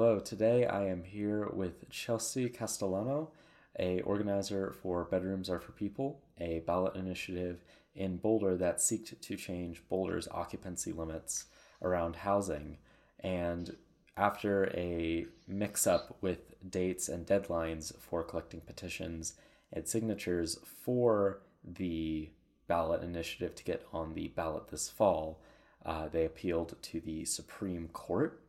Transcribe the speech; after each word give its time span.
hello. 0.00 0.18
Today 0.18 0.64
I 0.64 0.86
am 0.86 1.04
here 1.04 1.50
with 1.52 1.90
Chelsea 1.90 2.48
Castellano, 2.48 3.32
a 3.78 4.00
organizer 4.00 4.72
for 4.82 5.04
Bedrooms 5.04 5.50
Are 5.50 5.60
for 5.60 5.72
People, 5.72 6.22
a 6.40 6.60
ballot 6.60 6.96
initiative 6.96 7.62
in 7.94 8.16
Boulder 8.16 8.56
that 8.56 8.80
seeks 8.80 9.12
to 9.20 9.36
change 9.36 9.82
Boulder's 9.90 10.26
occupancy 10.30 10.90
limits 10.90 11.48
around 11.82 12.16
housing. 12.16 12.78
And 13.18 13.76
after 14.16 14.72
a 14.74 15.26
mix 15.46 15.86
up 15.86 16.16
with 16.22 16.54
dates 16.70 17.10
and 17.10 17.26
deadlines 17.26 17.92
for 18.00 18.22
collecting 18.22 18.62
petitions 18.62 19.34
and 19.70 19.86
signatures 19.86 20.58
for 20.82 21.42
the 21.62 22.30
ballot 22.68 23.02
initiative 23.02 23.54
to 23.56 23.64
get 23.64 23.86
on 23.92 24.14
the 24.14 24.28
ballot 24.28 24.68
this 24.68 24.88
fall, 24.88 25.42
uh, 25.84 26.08
they 26.08 26.24
appealed 26.24 26.76
to 26.80 27.00
the 27.00 27.26
Supreme 27.26 27.88
Court 27.88 28.40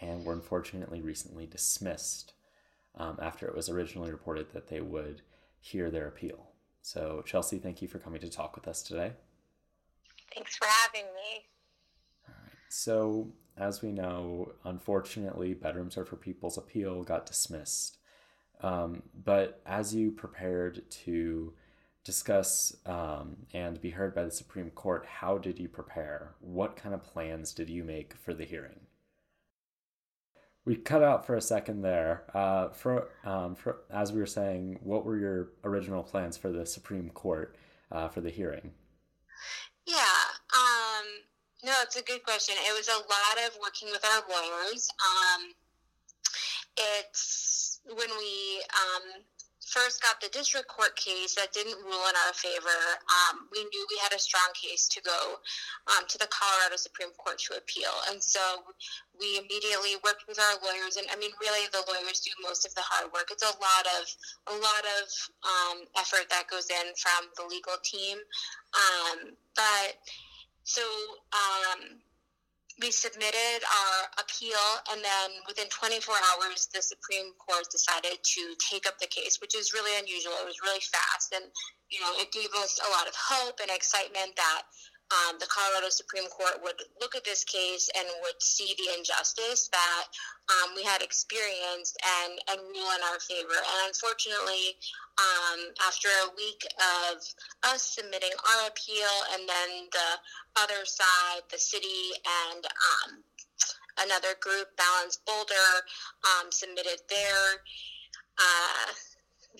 and 0.00 0.24
were 0.24 0.32
unfortunately 0.32 1.00
recently 1.00 1.46
dismissed 1.46 2.34
um, 2.96 3.18
after 3.20 3.46
it 3.46 3.54
was 3.54 3.68
originally 3.68 4.10
reported 4.10 4.52
that 4.52 4.68
they 4.68 4.80
would 4.80 5.22
hear 5.60 5.90
their 5.90 6.08
appeal. 6.08 6.50
So, 6.82 7.22
Chelsea, 7.26 7.58
thank 7.58 7.82
you 7.82 7.88
for 7.88 7.98
coming 7.98 8.20
to 8.20 8.30
talk 8.30 8.54
with 8.54 8.68
us 8.68 8.82
today. 8.82 9.12
Thanks 10.34 10.56
for 10.56 10.66
having 10.66 11.06
me. 11.14 11.46
All 12.28 12.34
right. 12.42 12.52
So, 12.68 13.32
as 13.56 13.82
we 13.82 13.90
know, 13.90 14.52
unfortunately, 14.64 15.54
Bedrooms 15.54 15.96
Are 15.96 16.04
for 16.04 16.16
People's 16.16 16.58
appeal 16.58 17.02
got 17.02 17.26
dismissed. 17.26 17.98
Um, 18.60 19.02
but 19.24 19.60
as 19.66 19.94
you 19.94 20.10
prepared 20.10 20.88
to 20.90 21.52
discuss 22.04 22.76
um, 22.86 23.36
and 23.52 23.80
be 23.80 23.90
heard 23.90 24.14
by 24.14 24.24
the 24.24 24.30
Supreme 24.30 24.70
Court, 24.70 25.04
how 25.06 25.38
did 25.38 25.58
you 25.58 25.68
prepare? 25.68 26.34
What 26.40 26.76
kind 26.76 26.94
of 26.94 27.02
plans 27.02 27.52
did 27.52 27.68
you 27.68 27.82
make 27.82 28.14
for 28.14 28.32
the 28.32 28.44
hearing? 28.44 28.85
We 30.66 30.74
cut 30.74 31.02
out 31.02 31.24
for 31.24 31.36
a 31.36 31.40
second 31.40 31.80
there. 31.80 32.24
Uh, 32.34 32.68
for, 32.70 33.08
um, 33.24 33.54
for 33.54 33.78
as 33.90 34.12
we 34.12 34.20
were 34.20 34.26
saying, 34.26 34.80
what 34.82 35.06
were 35.06 35.16
your 35.16 35.48
original 35.64 36.02
plans 36.02 36.36
for 36.36 36.50
the 36.50 36.66
Supreme 36.66 37.08
Court 37.10 37.56
uh, 37.90 38.08
for 38.08 38.20
the 38.20 38.28
hearing? 38.28 38.72
Yeah, 39.86 39.94
um, 40.54 41.06
no, 41.64 41.72
it's 41.82 41.96
a 41.96 42.02
good 42.02 42.24
question. 42.24 42.56
It 42.66 42.76
was 42.76 42.88
a 42.88 42.98
lot 42.98 43.46
of 43.46 43.56
working 43.62 43.88
with 43.92 44.04
our 44.04 44.22
lawyers. 44.28 44.88
Um, 45.00 45.52
it's 46.76 47.80
when 47.86 48.08
we 48.18 48.62
um, 48.74 49.22
first 49.66 50.00
got 50.00 50.22
the 50.22 50.30
district 50.30 50.68
court 50.70 50.94
case 50.94 51.34
that 51.34 51.52
didn't 51.52 51.82
rule 51.82 52.06
in 52.06 52.16
our 52.26 52.34
favor, 52.34 52.80
um, 53.10 53.50
we 53.50 53.66
knew 53.66 53.82
we 53.90 53.98
had 53.98 54.14
a 54.14 54.18
strong 54.18 54.46
case 54.54 54.86
to 54.88 55.02
go 55.02 55.42
um, 55.90 56.06
to 56.06 56.16
the 56.18 56.30
Colorado 56.30 56.78
Supreme 56.78 57.10
Court 57.18 57.38
to 57.50 57.58
appeal. 57.58 57.90
And 58.08 58.22
so 58.22 58.40
we 59.18 59.42
immediately 59.42 59.98
worked 60.06 60.30
with 60.30 60.38
our 60.38 60.54
lawyers. 60.62 60.96
And 60.96 61.06
I 61.10 61.18
mean, 61.18 61.34
really, 61.42 61.66
the 61.74 61.82
lawyers 61.90 62.22
do 62.22 62.30
most 62.46 62.64
of 62.64 62.74
the 62.78 62.86
hard 62.86 63.10
work. 63.12 63.28
It's 63.34 63.42
a 63.42 63.58
lot 63.58 63.84
of 63.98 64.04
a 64.54 64.56
lot 64.56 64.84
of 65.02 65.06
um, 65.42 65.78
effort 65.98 66.30
that 66.30 66.46
goes 66.46 66.70
in 66.70 66.94
from 66.94 67.26
the 67.34 67.44
legal 67.50 67.74
team. 67.82 68.22
Um, 68.72 69.34
but 69.54 69.98
so 70.62 70.82
um, 71.34 71.98
we 72.80 72.90
submitted 72.90 73.64
our 73.64 73.96
appeal, 74.20 74.60
and 74.92 75.00
then 75.00 75.28
within 75.48 75.68
24 75.68 76.12
hours, 76.12 76.68
the 76.74 76.82
Supreme 76.82 77.32
Court 77.40 77.64
decided 77.72 78.20
to 78.20 78.42
take 78.60 78.86
up 78.86 78.98
the 78.98 79.08
case, 79.08 79.40
which 79.40 79.56
is 79.56 79.72
really 79.72 79.96
unusual. 79.98 80.36
It 80.40 80.46
was 80.46 80.60
really 80.60 80.84
fast, 80.84 81.32
and 81.32 81.44
you 81.88 82.00
know, 82.00 82.12
it 82.20 82.32
gave 82.32 82.52
us 82.60 82.78
a 82.84 82.90
lot 82.92 83.08
of 83.08 83.14
hope 83.16 83.60
and 83.62 83.70
excitement 83.70 84.36
that 84.36 84.62
um, 85.14 85.38
the 85.38 85.46
Colorado 85.46 85.88
Supreme 85.88 86.26
Court 86.28 86.58
would 86.62 86.82
look 87.00 87.14
at 87.14 87.24
this 87.24 87.44
case 87.44 87.90
and 87.96 88.06
would 88.22 88.42
see 88.42 88.74
the 88.74 88.98
injustice 88.98 89.68
that 89.70 90.04
um, 90.50 90.74
we 90.74 90.82
had 90.82 91.02
experienced 91.02 91.96
and, 92.22 92.34
and 92.50 92.60
rule 92.74 92.90
in 92.90 93.02
our 93.06 93.20
favor. 93.20 93.54
And 93.54 93.78
unfortunately, 93.86 94.74
um, 95.18 95.60
after 95.86 96.08
a 96.08 96.34
week 96.36 96.66
of 96.76 97.22
us 97.70 97.82
submitting 97.82 98.34
our 98.34 98.68
appeal 98.68 99.14
and 99.34 99.48
then 99.48 99.86
the 99.92 100.10
other 100.58 100.82
side, 100.84 101.46
the 101.50 101.58
city 101.58 102.18
and 102.50 102.66
um, 102.66 103.22
another 104.02 104.34
group, 104.40 104.74
Balance 104.76 105.18
Boulder, 105.26 105.70
um, 106.26 106.50
submitted 106.50 106.98
their. 107.08 107.62
Uh, 108.38 108.92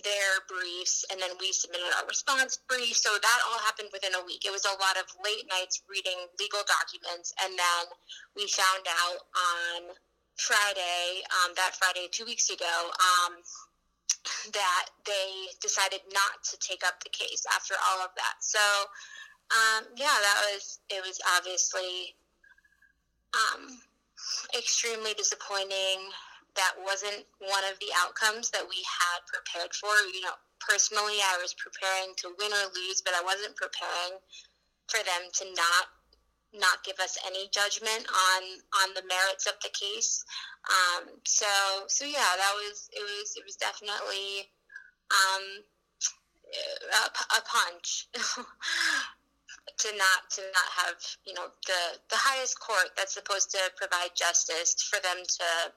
their 0.03 0.43
briefs 0.47 1.05
and 1.11 1.21
then 1.21 1.31
we 1.39 1.51
submitted 1.51 1.89
our 1.97 2.07
response 2.07 2.59
brief. 2.67 2.95
So 2.97 3.09
that 3.13 3.39
all 3.49 3.59
happened 3.59 3.89
within 3.93 4.15
a 4.15 4.25
week. 4.25 4.45
It 4.45 4.51
was 4.51 4.65
a 4.65 4.77
lot 4.77 4.97
of 4.97 5.05
late 5.23 5.45
nights 5.49 5.81
reading 5.89 6.17
legal 6.39 6.61
documents. 6.67 7.33
And 7.43 7.53
then 7.57 7.83
we 8.35 8.47
found 8.47 8.85
out 8.85 9.21
on 9.33 9.95
Friday, 10.37 11.25
um, 11.41 11.53
that 11.55 11.75
Friday, 11.75 12.07
two 12.11 12.25
weeks 12.25 12.49
ago, 12.49 12.91
um, 12.93 13.41
that 14.53 14.87
they 15.05 15.49
decided 15.61 16.01
not 16.13 16.43
to 16.43 16.57
take 16.59 16.83
up 16.85 17.01
the 17.03 17.09
case 17.09 17.45
after 17.53 17.73
all 17.89 18.03
of 18.03 18.11
that. 18.15 18.37
So, 18.41 18.59
um, 19.49 19.85
yeah, 19.95 20.13
that 20.13 20.37
was, 20.53 20.79
it 20.89 21.01
was 21.01 21.19
obviously 21.37 22.15
um, 23.33 23.79
extremely 24.57 25.13
disappointing 25.13 26.11
that 26.57 26.75
wasn't 26.81 27.23
one 27.39 27.63
of 27.69 27.77
the 27.79 27.93
outcomes 28.01 28.49
that 28.51 28.65
we 28.65 28.81
had 28.83 29.19
prepared 29.29 29.73
for. 29.73 29.93
You 30.11 30.25
know, 30.25 30.37
personally, 30.59 31.21
I 31.21 31.37
was 31.41 31.55
preparing 31.55 32.17
to 32.25 32.33
win 32.37 32.51
or 32.51 32.67
lose, 32.73 33.01
but 33.01 33.13
I 33.13 33.23
wasn't 33.23 33.55
preparing 33.55 34.19
for 34.89 34.99
them 35.05 35.29
to 35.41 35.45
not 35.53 35.85
not 36.55 36.83
give 36.83 36.97
us 36.99 37.17
any 37.27 37.49
judgment 37.51 38.07
on 38.07 38.41
on 38.83 38.93
the 38.95 39.05
merits 39.07 39.45
of 39.45 39.55
the 39.61 39.69
case. 39.71 40.25
Um, 40.67 41.21
so 41.23 41.47
so 41.87 42.05
yeah, 42.05 42.33
that 42.35 42.53
was 42.57 42.89
it 42.91 43.03
was 43.03 43.37
it 43.37 43.43
was 43.45 43.55
definitely 43.55 44.49
um, 45.13 45.45
a, 46.91 47.03
a 47.37 47.41
punch. 47.45 48.09
to 49.77 49.89
not 49.97 50.29
to 50.31 50.41
not 50.55 50.69
have 50.73 50.95
you 51.25 51.33
know 51.33 51.47
the 51.67 51.99
the 52.09 52.15
highest 52.15 52.59
court 52.59 52.89
that's 52.95 53.13
supposed 53.13 53.51
to 53.51 53.59
provide 53.75 54.09
justice 54.15 54.73
for 54.89 54.99
them 55.03 55.17
to 55.17 55.73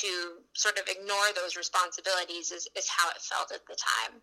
to 0.00 0.42
sort 0.52 0.78
of 0.78 0.88
ignore 0.88 1.32
those 1.34 1.56
responsibilities 1.56 2.52
is, 2.52 2.68
is 2.76 2.88
how 2.88 3.08
it 3.10 3.20
felt 3.20 3.52
at 3.52 3.66
the 3.66 3.76
time. 3.76 4.20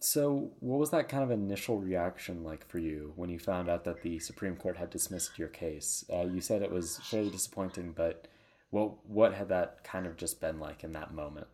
So, 0.00 0.52
what 0.60 0.78
was 0.78 0.90
that 0.90 1.08
kind 1.08 1.24
of 1.24 1.30
initial 1.30 1.78
reaction 1.78 2.44
like 2.44 2.68
for 2.68 2.78
you 2.78 3.14
when 3.16 3.30
you 3.30 3.38
found 3.38 3.70
out 3.70 3.84
that 3.84 4.02
the 4.02 4.18
Supreme 4.18 4.54
Court 4.54 4.76
had 4.76 4.90
dismissed 4.90 5.38
your 5.38 5.48
case? 5.48 6.04
Uh, 6.12 6.26
you 6.26 6.42
said 6.42 6.60
it 6.60 6.70
was 6.70 6.98
very 7.10 7.30
disappointing, 7.30 7.92
but 7.96 8.28
what 8.68 9.06
what 9.06 9.32
had 9.32 9.48
that 9.48 9.82
kind 9.82 10.06
of 10.06 10.16
just 10.16 10.40
been 10.40 10.60
like 10.60 10.84
in 10.84 10.92
that 10.92 11.14
moment? 11.14 11.46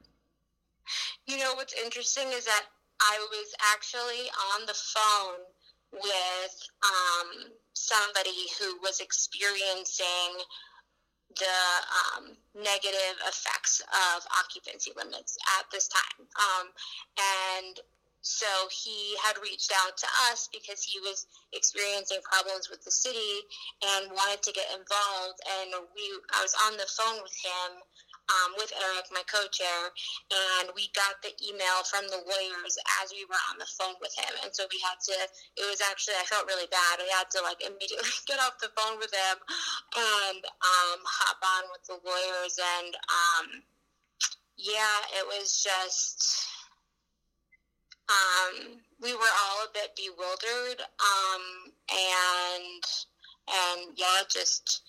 You 1.26 1.38
know, 1.38 1.52
what's 1.54 1.74
interesting 1.74 2.28
is 2.32 2.44
that 2.46 2.64
I 3.00 3.18
was 3.30 3.54
actually 3.72 4.28
on 4.54 4.66
the 4.66 4.74
phone 4.74 5.46
with 5.92 6.54
um, 6.82 7.52
somebody 7.72 8.48
who 8.58 8.78
was 8.82 9.00
experiencing 9.00 10.42
the 11.38 11.60
um, 12.16 12.24
negative 12.54 13.16
effects 13.26 13.80
of 13.80 14.26
occupancy 14.38 14.92
limits 14.96 15.38
at 15.58 15.70
this 15.70 15.88
time. 15.88 16.26
Um, 16.34 16.66
and 17.62 17.80
so 18.22 18.46
he 18.68 19.16
had 19.24 19.40
reached 19.40 19.72
out 19.72 19.96
to 19.96 20.08
us 20.30 20.48
because 20.52 20.82
he 20.82 21.00
was 21.00 21.26
experiencing 21.52 22.20
problems 22.22 22.68
with 22.68 22.84
the 22.84 22.90
city 22.90 23.46
and 23.80 24.12
wanted 24.12 24.42
to 24.42 24.52
get 24.52 24.68
involved. 24.72 25.40
And 25.48 25.88
we, 25.96 26.04
I 26.36 26.42
was 26.42 26.54
on 26.66 26.76
the 26.76 26.88
phone 26.90 27.22
with 27.22 27.32
him 27.40 27.80
um, 28.30 28.54
with 28.56 28.70
Eric, 28.78 29.10
my 29.10 29.24
co-chair, 29.26 29.90
and 30.30 30.70
we 30.78 30.90
got 30.94 31.18
the 31.22 31.34
email 31.42 31.82
from 31.86 32.06
the 32.06 32.22
lawyers 32.22 32.78
as 33.02 33.10
we 33.10 33.26
were 33.26 33.42
on 33.50 33.58
the 33.58 33.68
phone 33.74 33.98
with 33.98 34.14
him. 34.14 34.30
And 34.46 34.54
so 34.54 34.70
we 34.70 34.78
had 34.82 35.02
to. 35.10 35.14
It 35.58 35.66
was 35.66 35.82
actually 35.82 36.14
I 36.20 36.26
felt 36.30 36.46
really 36.46 36.70
bad. 36.70 37.02
We 37.02 37.10
had 37.10 37.30
to 37.34 37.40
like 37.42 37.60
immediately 37.62 38.14
get 38.30 38.38
off 38.38 38.62
the 38.62 38.72
phone 38.78 38.98
with 39.02 39.10
him 39.10 39.38
and 39.98 40.42
um, 40.46 41.00
hop 41.02 41.40
on 41.42 41.64
with 41.74 41.84
the 41.90 41.98
lawyers. 42.06 42.54
And 42.58 42.94
um, 43.10 43.46
yeah, 44.56 45.18
it 45.18 45.26
was 45.26 45.62
just. 45.62 46.46
Um, 48.10 48.82
we 49.00 49.14
were 49.14 49.34
all 49.46 49.64
a 49.64 49.72
bit 49.72 49.94
bewildered, 49.94 50.82
um, 50.82 51.70
and 51.88 52.82
and 53.46 53.94
yeah, 53.96 54.26
just 54.28 54.82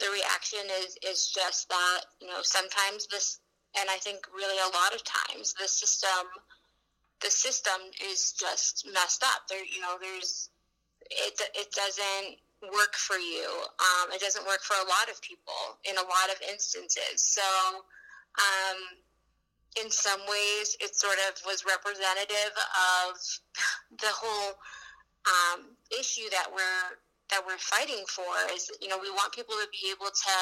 the 0.00 0.10
reaction 0.10 0.64
is 0.82 0.96
is 1.06 1.30
just 1.30 1.68
that 1.68 2.00
you 2.20 2.28
know 2.28 2.42
sometimes 2.42 3.06
this 3.06 3.38
and 3.78 3.88
I 3.88 3.96
think 3.98 4.26
really 4.34 4.58
a 4.58 4.74
lot 4.74 4.94
of 4.94 5.04
times 5.04 5.54
the 5.54 5.68
system 5.68 6.26
the 7.20 7.30
system 7.30 7.78
is 8.10 8.32
just 8.32 8.88
messed 8.92 9.22
up. 9.22 9.46
There 9.48 9.64
you 9.64 9.80
know 9.80 9.96
there's 10.00 10.50
it 11.10 11.40
it 11.54 11.70
doesn't 11.72 12.40
work 12.72 12.94
for 12.96 13.16
you. 13.16 13.48
Um, 13.80 14.12
it 14.12 14.20
doesn't 14.20 14.46
work 14.46 14.60
for 14.60 14.74
a 14.74 14.88
lot 14.88 15.08
of 15.10 15.20
people 15.22 15.80
in 15.84 15.96
a 15.96 16.02
lot 16.02 16.28
of 16.32 16.40
instances. 16.50 17.20
So 17.20 17.42
um, 18.36 18.78
in 19.82 19.90
some 19.90 20.20
ways 20.28 20.76
it 20.80 20.96
sort 20.96 21.16
of 21.28 21.40
was 21.46 21.64
representative 21.64 22.54
of 22.56 23.16
the 24.00 24.12
whole 24.12 24.54
um, 25.28 25.76
issue 25.98 26.28
that 26.30 26.48
we're 26.52 26.98
that 27.30 27.46
we're 27.46 27.58
fighting 27.58 28.04
for 28.08 28.30
is 28.54 28.70
you 28.80 28.88
know 28.88 28.98
we 29.00 29.10
want 29.10 29.32
people 29.32 29.54
to 29.54 29.68
be 29.72 29.90
able 29.90 30.10
to 30.10 30.36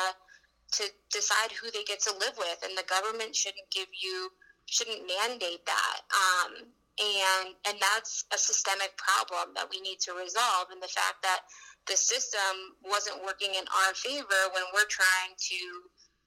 to 0.70 0.84
decide 1.10 1.52
who 1.52 1.70
they 1.70 1.84
get 1.84 2.00
to 2.04 2.12
live 2.12 2.36
with, 2.36 2.60
and 2.64 2.76
the 2.76 2.84
government 2.84 3.34
shouldn't 3.34 3.70
give 3.70 3.88
you 4.02 4.30
shouldn't 4.66 5.08
mandate 5.08 5.64
that. 5.64 6.00
Um, 6.12 6.68
and 6.98 7.54
and 7.68 7.76
that's 7.80 8.24
a 8.34 8.38
systemic 8.38 8.96
problem 8.96 9.54
that 9.54 9.68
we 9.70 9.80
need 9.80 10.00
to 10.00 10.12
resolve. 10.12 10.68
And 10.72 10.82
the 10.82 10.92
fact 10.92 11.22
that 11.22 11.40
the 11.86 11.96
system 11.96 12.76
wasn't 12.84 13.24
working 13.24 13.54
in 13.54 13.64
our 13.64 13.94
favor 13.94 14.42
when 14.52 14.64
we're 14.74 14.90
trying 14.90 15.32
to 15.38 15.60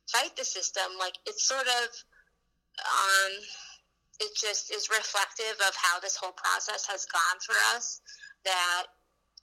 fight 0.10 0.36
the 0.36 0.46
system, 0.46 0.98
like 0.98 1.14
it's 1.26 1.46
sort 1.46 1.68
of 1.68 1.88
um, 2.82 3.34
it 4.20 4.32
just 4.36 4.74
is 4.74 4.90
reflective 4.90 5.60
of 5.68 5.76
how 5.76 6.00
this 6.00 6.16
whole 6.16 6.34
process 6.34 6.88
has 6.88 7.06
gone 7.06 7.40
for 7.46 7.56
us. 7.76 8.02
That 8.46 8.88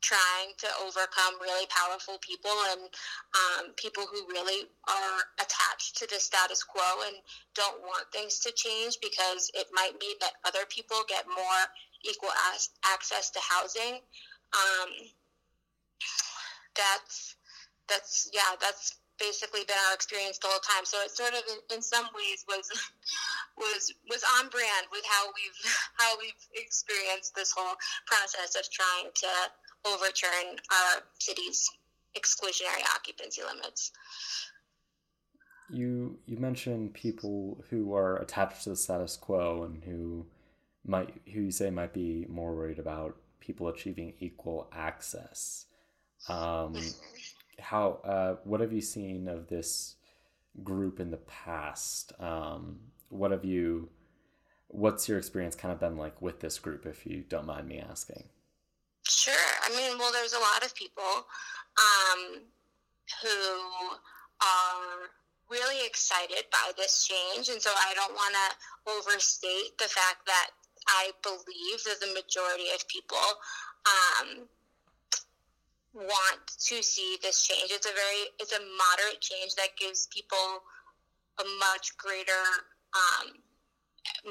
trying 0.00 0.55
to 0.59 0.69
overcome 0.83 1.41
really 1.41 1.67
powerful 1.67 2.19
people 2.21 2.55
and 2.71 2.81
um, 3.35 3.75
people 3.77 4.05
who 4.11 4.27
really 4.29 4.67
are 4.89 5.21
attached 5.39 5.97
to 5.99 6.06
the 6.06 6.21
status 6.21 6.62
quo 6.62 7.06
and 7.06 7.17
don't 7.55 7.81
want 7.83 8.06
things 8.12 8.39
to 8.41 8.53
change 8.53 8.99
because 9.03 9.50
it 9.55 9.67
might 9.73 9.99
mean 10.00 10.17
that 10.21 10.33
other 10.47 10.65
people 10.69 10.99
get 11.09 11.25
more 11.27 11.62
equal 12.05 12.31
as- 12.55 12.71
access 12.87 13.31
to 13.31 13.41
housing. 13.43 14.00
Um, 14.55 14.91
that's 16.77 17.35
that's 17.89 18.31
yeah 18.33 18.55
that's 18.61 18.95
basically 19.19 19.67
been 19.67 19.77
our 19.91 19.95
experience 19.95 20.39
the 20.39 20.47
whole 20.47 20.62
time. 20.62 20.87
So 20.87 20.97
it 21.03 21.11
sort 21.11 21.35
of, 21.35 21.43
in, 21.50 21.77
in, 21.77 21.83
some 21.83 22.06
ways, 22.15 22.47
was 22.47 22.71
was 23.59 23.93
was 24.09 24.23
on 24.39 24.49
brand 24.49 24.87
with 24.91 25.05
how 25.05 25.27
we've 25.35 25.61
how 25.99 26.17
we've 26.19 26.43
experienced 26.55 27.35
this 27.35 27.53
whole 27.53 27.77
process 28.06 28.55
of 28.55 28.65
trying 28.71 29.11
to 29.12 29.31
overturn 29.94 30.56
our 30.70 31.02
city's 31.19 31.69
exclusionary 32.17 32.82
occupancy 32.94 33.43
limits. 33.43 33.93
You 35.70 36.19
you 36.26 36.38
mentioned 36.38 36.94
people 36.94 37.62
who 37.69 37.94
are 37.94 38.17
attached 38.17 38.64
to 38.64 38.70
the 38.70 38.76
status 38.76 39.17
quo 39.17 39.64
and 39.64 39.85
who 39.85 40.26
might 40.87 41.14
who 41.32 41.43
you 41.43 41.50
say 41.50 41.70
might 41.70 41.93
be 41.93 42.26
more 42.29 42.55
worried 42.55 42.79
about 42.79 43.17
people 43.40 43.69
achieving 43.69 44.14
equal 44.19 44.69
access. 44.73 45.67
Um, 46.29 46.75
how 47.58 48.00
uh, 48.05 48.37
what 48.44 48.61
have 48.61 48.73
you 48.73 48.81
seen 48.81 49.29
of 49.29 49.49
this 49.49 49.96
group 50.62 51.00
in 51.00 51.11
the 51.11 51.19
past? 51.19 52.12
Um, 52.19 52.79
what 53.11 53.31
have 53.31 53.44
you? 53.44 53.90
What's 54.69 55.08
your 55.08 55.19
experience 55.19 55.55
kind 55.55 55.73
of 55.73 55.81
been 55.81 55.96
like 55.96 56.20
with 56.20 56.40
this 56.40 56.58
group, 56.58 56.85
if 56.87 57.06
you 57.06 57.25
don't 57.29 57.46
mind 57.46 57.69
me 57.69 57.79
asking? 57.79 58.25
Sure. 59.08 59.35
I 59.69 59.76
mean, 59.76 59.99
well, 59.99 60.12
there's 60.12 60.32
a 60.32 60.41
lot 60.41 60.65
of 60.65 60.75
people 60.75 61.29
um, 61.76 62.41
who 63.20 63.37
are 64.41 65.12
really 65.50 65.85
excited 65.85 66.49
by 66.50 66.73
this 66.76 67.06
change, 67.06 67.49
and 67.49 67.61
so 67.61 67.70
I 67.76 67.93
don't 67.94 68.15
want 68.15 68.35
to 68.35 68.49
overstate 68.97 69.76
the 69.79 69.88
fact 69.88 70.25
that 70.26 70.50
I 70.88 71.12
believe 71.23 71.85
that 71.85 72.00
the 72.00 72.15
majority 72.15 72.73
of 72.75 72.88
people 72.88 73.29
um, 73.85 74.49
want 75.93 76.41
to 76.47 76.82
see 76.82 77.19
this 77.23 77.44
change. 77.47 77.71
It's 77.71 77.87
a 77.87 77.93
very 77.93 78.32
it's 78.41 78.53
a 78.53 78.61
moderate 78.61 79.21
change 79.21 79.55
that 79.56 79.76
gives 79.79 80.09
people 80.09 80.64
a 81.41 81.44
much 81.61 81.97
greater 81.97 82.44
um, 82.97 83.37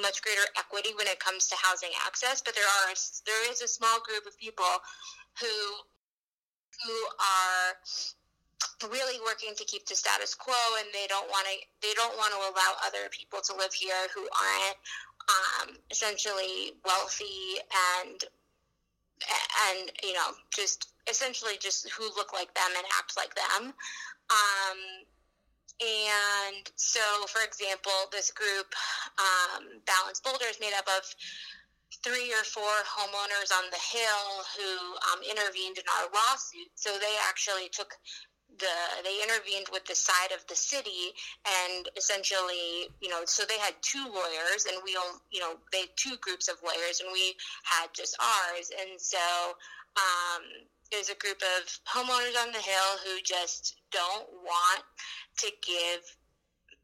much 0.01 0.21
greater 0.21 0.45
equity 0.57 0.93
when 0.97 1.07
it 1.07 1.19
comes 1.19 1.47
to 1.47 1.55
housing 1.61 1.93
access. 2.05 2.41
But 2.41 2.55
there 2.55 2.65
are 2.65 2.93
there 3.25 3.51
is 3.51 3.61
a 3.61 3.67
small 3.67 3.99
group 4.01 4.25
of 4.25 4.37
people 4.37 4.65
who 5.39 5.55
who 6.85 6.93
are 7.19 8.89
really 8.91 9.19
working 9.25 9.55
to 9.57 9.65
keep 9.65 9.85
the 9.87 9.95
status 9.95 10.35
quo, 10.35 10.53
and 10.79 10.87
they 10.93 11.07
don't 11.07 11.27
want 11.29 11.47
to 11.47 11.87
they 11.87 11.93
don't 11.95 12.15
want 12.17 12.31
to 12.33 12.39
allow 12.39 12.71
other 12.85 13.09
people 13.11 13.39
to 13.41 13.55
live 13.55 13.73
here 13.73 14.07
who 14.13 14.21
aren't 14.21 14.77
um, 15.27 15.77
essentially 15.91 16.73
wealthy 16.85 17.59
and 17.99 18.23
and 19.69 19.91
you 20.03 20.13
know 20.13 20.31
just 20.53 20.93
essentially 21.09 21.53
just 21.59 21.89
who 21.91 22.03
look 22.15 22.33
like 22.33 22.53
them 22.53 22.71
and 22.75 22.85
act 22.97 23.17
like 23.17 23.33
them. 23.35 23.73
Um, 24.29 24.79
and 25.79 26.71
so, 26.75 26.99
for 27.27 27.43
example, 27.45 27.93
this 28.11 28.31
group, 28.31 28.73
um, 29.19 29.79
Balance 29.85 30.19
Boulder, 30.19 30.45
is 30.49 30.59
made 30.59 30.73
up 30.77 30.87
of 30.87 31.05
three 32.03 32.31
or 32.33 32.43
four 32.43 32.71
homeowners 32.85 33.51
on 33.51 33.69
the 33.71 33.79
Hill 33.79 34.27
who 34.55 34.71
um, 35.11 35.19
intervened 35.23 35.77
in 35.77 35.87
our 35.99 36.07
lawsuit. 36.13 36.71
So 36.75 36.91
they 36.99 37.15
actually 37.27 37.69
took 37.69 37.93
the 38.59 39.03
they 39.03 39.21
intervened 39.21 39.67
with 39.71 39.85
the 39.85 39.95
side 39.95 40.31
of 40.33 40.45
the 40.47 40.55
city 40.55 41.13
and 41.45 41.89
essentially 41.97 42.87
you 43.01 43.09
know 43.09 43.21
so 43.25 43.43
they 43.43 43.59
had 43.59 43.75
two 43.81 44.05
lawyers 44.07 44.65
and 44.67 44.81
we 44.83 44.95
all 44.95 45.21
you 45.31 45.39
know 45.39 45.55
they 45.71 45.81
had 45.81 45.89
two 45.95 46.15
groups 46.21 46.47
of 46.47 46.55
lawyers 46.63 47.01
and 47.01 47.09
we 47.11 47.35
had 47.63 47.87
just 47.93 48.15
ours 48.19 48.71
and 48.79 48.99
so 48.99 49.17
um, 49.97 50.43
there's 50.91 51.09
a 51.09 51.15
group 51.15 51.41
of 51.41 51.67
homeowners 51.85 52.39
on 52.41 52.51
the 52.51 52.63
hill 52.63 52.91
who 53.03 53.19
just 53.23 53.75
don't 53.91 54.27
want 54.43 54.83
to 55.37 55.51
give 55.61 56.01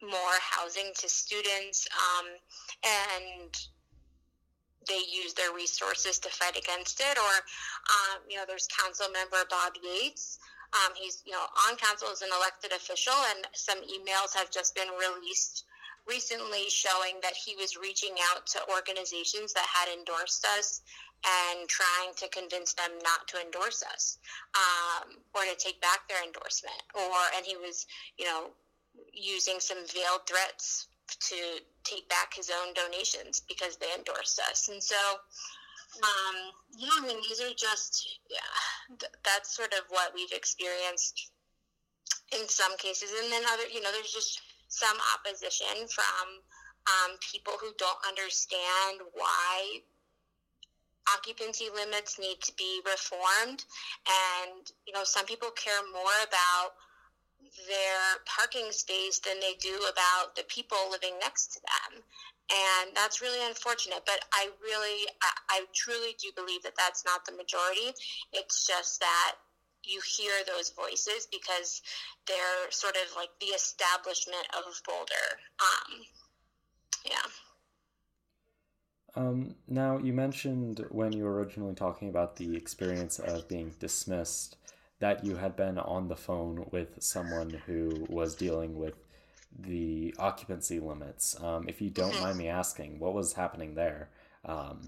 more 0.02 0.38
housing 0.42 0.92
to 1.00 1.08
students 1.08 1.88
um, 1.96 2.28
and 2.84 3.56
they 4.88 5.02
use 5.10 5.34
their 5.34 5.54
resources 5.54 6.20
to 6.20 6.30
fight 6.30 6.58
against 6.58 7.00
it 7.00 7.18
or 7.18 7.34
um, 7.90 8.22
you 8.30 8.38
know 8.38 8.44
there's 8.48 8.68
council 8.68 9.08
member 9.12 9.44
bob 9.50 9.74
yates 9.84 10.40
um, 10.74 10.94
he's 10.96 11.22
you 11.26 11.32
know 11.32 11.46
on 11.70 11.76
council 11.78 12.10
as 12.12 12.22
an 12.22 12.30
elected 12.36 12.72
official 12.72 13.16
and 13.36 13.48
some 13.54 13.80
emails 13.86 14.36
have 14.36 14.52
just 14.52 14.76
been 14.76 14.90
released 15.00 15.66
recently 16.08 16.68
showing 16.70 17.16
that 17.22 17.34
he 17.34 17.56
was 17.56 17.78
reaching 17.78 18.16
out 18.32 18.46
to 18.46 18.60
organizations 18.70 19.54
that 19.54 19.66
had 19.72 19.88
endorsed 19.88 20.46
us 20.60 20.82
and 21.24 21.68
trying 21.70 22.14
to 22.18 22.28
convince 22.30 22.74
them 22.74 22.92
not 23.04 23.28
to 23.28 23.40
endorse 23.40 23.84
us 23.94 24.18
um, 24.56 25.16
or 25.34 25.42
to 25.44 25.56
take 25.58 25.80
back 25.80 26.08
their 26.10 26.22
endorsement. 26.24 26.76
Or 26.94 27.16
and 27.36 27.46
he 27.46 27.56
was, 27.56 27.88
you 28.18 28.26
know, 28.26 28.52
using 29.14 29.60
some 29.60 29.78
veiled 29.88 30.28
threats 30.28 30.88
to 31.08 31.36
take 31.84 32.08
back 32.10 32.34
his 32.34 32.50
own 32.50 32.74
donations 32.74 33.42
because 33.48 33.78
they 33.78 33.88
endorsed 33.98 34.40
us. 34.50 34.70
And 34.70 34.82
so, 34.82 34.96
um, 36.02 36.36
yeah, 36.78 36.90
I 36.98 37.08
mean, 37.08 37.18
these 37.28 37.42
are 37.42 37.54
just 37.54 38.20
yeah, 38.30 38.98
th- 39.00 39.14
that's 39.24 39.56
sort 39.56 39.74
of 39.74 39.86
what 39.90 40.14
we've 40.16 40.32
experienced 40.32 41.32
in 42.34 42.48
some 42.48 42.76
cases, 42.78 43.12
and 43.22 43.32
then 43.32 43.44
other, 43.54 43.68
you 43.72 43.82
know, 43.82 43.92
there's 43.92 44.12
just 44.12 44.42
some 44.70 44.98
opposition 45.14 45.88
from 45.88 46.42
um, 46.88 47.18
people 47.22 47.54
who 47.62 47.72
don't 47.78 48.00
understand 48.08 49.06
why 49.14 49.80
occupancy 51.16 51.70
limits 51.74 52.20
need 52.20 52.42
to 52.42 52.54
be 52.58 52.82
reformed. 52.86 53.64
And, 54.08 54.72
you 54.88 54.94
know, 54.94 55.04
some 55.04 55.26
people 55.26 55.50
care 55.52 55.82
more 55.92 56.18
about 56.28 56.74
their 57.68 58.24
parking 58.26 58.72
space 58.72 59.20
than 59.20 59.40
they 59.40 59.56
do 59.60 59.76
about 59.92 60.36
the 60.36 60.44
people 60.48 60.78
living 60.90 61.14
next 61.20 61.54
to 61.54 61.60
them. 61.60 62.04
And 62.52 62.96
that's 62.96 63.22
really 63.22 63.46
unfortunate. 63.48 64.04
But 64.06 64.26
I 64.34 64.50
really, 64.62 65.08
I, 65.22 65.32
I 65.50 65.66
truly 65.74 66.16
do 66.22 66.30
believe 66.36 66.64
that 66.64 66.78
that's 66.78 67.06
not 67.06 67.26
the 67.26 67.32
majority. 67.36 67.94
It's 68.32 68.68
just 68.68 69.00
that 69.00 69.36
you 69.84 70.00
hear 70.18 70.32
those 70.48 70.72
voices 70.72 71.28
because 71.32 71.82
they're 72.28 72.72
sort 72.72 72.96
of 72.96 73.16
like 73.16 73.30
the 73.40 73.48
establishment 73.48 74.46
of 74.58 74.82
Boulder. 74.86 75.28
Um, 75.60 76.06
yeah. 77.06 77.28
Um, 79.16 79.56
now, 79.68 79.98
you 80.00 80.14
mentioned 80.14 80.86
when 80.90 81.12
you 81.14 81.24
were 81.24 81.36
originally 81.36 81.76
talking 81.76 82.10
about 82.10 82.38
the 82.38 82.56
experience 82.56 83.20
of 83.20 83.48
being 83.48 83.74
dismissed 83.80 84.58
that 85.04 85.26
you 85.26 85.36
had 85.36 85.54
been 85.58 85.78
on 85.78 86.08
the 86.08 86.16
phone 86.16 86.66
with 86.72 87.04
someone 87.04 87.50
who 87.66 88.08
was 88.08 88.36
dealing 88.36 88.80
with 88.80 88.96
the 89.60 90.16
occupancy 90.18 90.80
limits. 90.80 91.36
Um, 91.44 91.68
if 91.68 91.82
you 91.82 91.90
don't 91.90 92.14
mm-hmm. 92.14 92.24
mind 92.24 92.38
me 92.38 92.48
asking, 92.48 93.00
what 93.00 93.14
was 93.14 93.34
happening 93.34 93.76
there? 93.76 94.08
Um, 94.46 94.88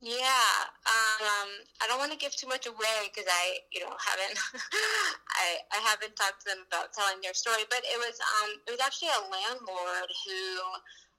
yeah, 0.00 0.64
um, 0.88 1.50
I 1.76 1.84
don't 1.88 1.98
want 1.98 2.10
to 2.12 2.16
give 2.16 2.34
too 2.34 2.48
much 2.48 2.64
away 2.66 3.12
because 3.12 3.28
I, 3.28 3.60
you 3.70 3.84
know, 3.84 3.92
haven't, 4.00 4.40
I, 5.28 5.60
I 5.76 5.78
haven't 5.84 6.16
talked 6.16 6.40
to 6.40 6.48
them 6.48 6.64
about 6.66 6.96
telling 6.96 7.20
their 7.20 7.34
story. 7.34 7.68
But 7.68 7.84
it 7.84 8.00
was, 8.00 8.16
um, 8.16 8.64
it 8.64 8.70
was 8.70 8.80
actually 8.80 9.12
a 9.12 9.28
landlord 9.28 10.08
who 10.24 10.40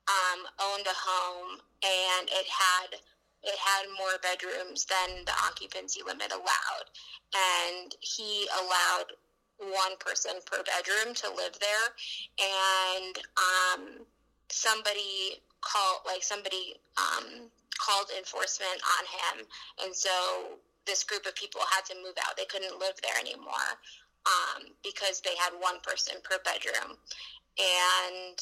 um, 0.09 0.49
owned 0.65 0.87
a 0.89 0.97
home 0.97 1.61
and 1.85 2.25
it 2.25 2.47
had 2.49 2.97
it 3.43 3.57
had 3.57 3.87
more 3.97 4.17
bedrooms 4.21 4.85
than 4.85 5.25
the 5.25 5.33
occupancy 5.47 6.01
limit 6.05 6.31
allowed, 6.31 6.87
and 7.35 7.95
he 8.01 8.47
allowed 8.61 9.13
one 9.59 9.97
person 9.99 10.33
per 10.45 10.63
bedroom 10.63 11.13
to 11.15 11.29
live 11.29 11.55
there, 11.59 11.87
and 12.39 13.17
um, 13.37 14.05
somebody 14.49 15.41
called 15.61 15.99
like 16.05 16.23
somebody 16.23 16.75
um, 16.97 17.49
called 17.77 18.07
enforcement 18.17 18.81
on 18.99 19.05
him, 19.05 19.47
and 19.85 19.95
so 19.95 20.57
this 20.87 21.03
group 21.03 21.25
of 21.27 21.35
people 21.35 21.61
had 21.75 21.85
to 21.85 21.95
move 22.03 22.15
out. 22.25 22.35
They 22.37 22.45
couldn't 22.45 22.79
live 22.79 22.95
there 23.03 23.17
anymore. 23.19 23.77
um, 24.25 24.73
because 24.83 25.21
they 25.21 25.35
had 25.39 25.53
one 25.59 25.79
person 25.81 26.15
per 26.23 26.37
bedroom. 26.43 26.97
And 27.57 28.37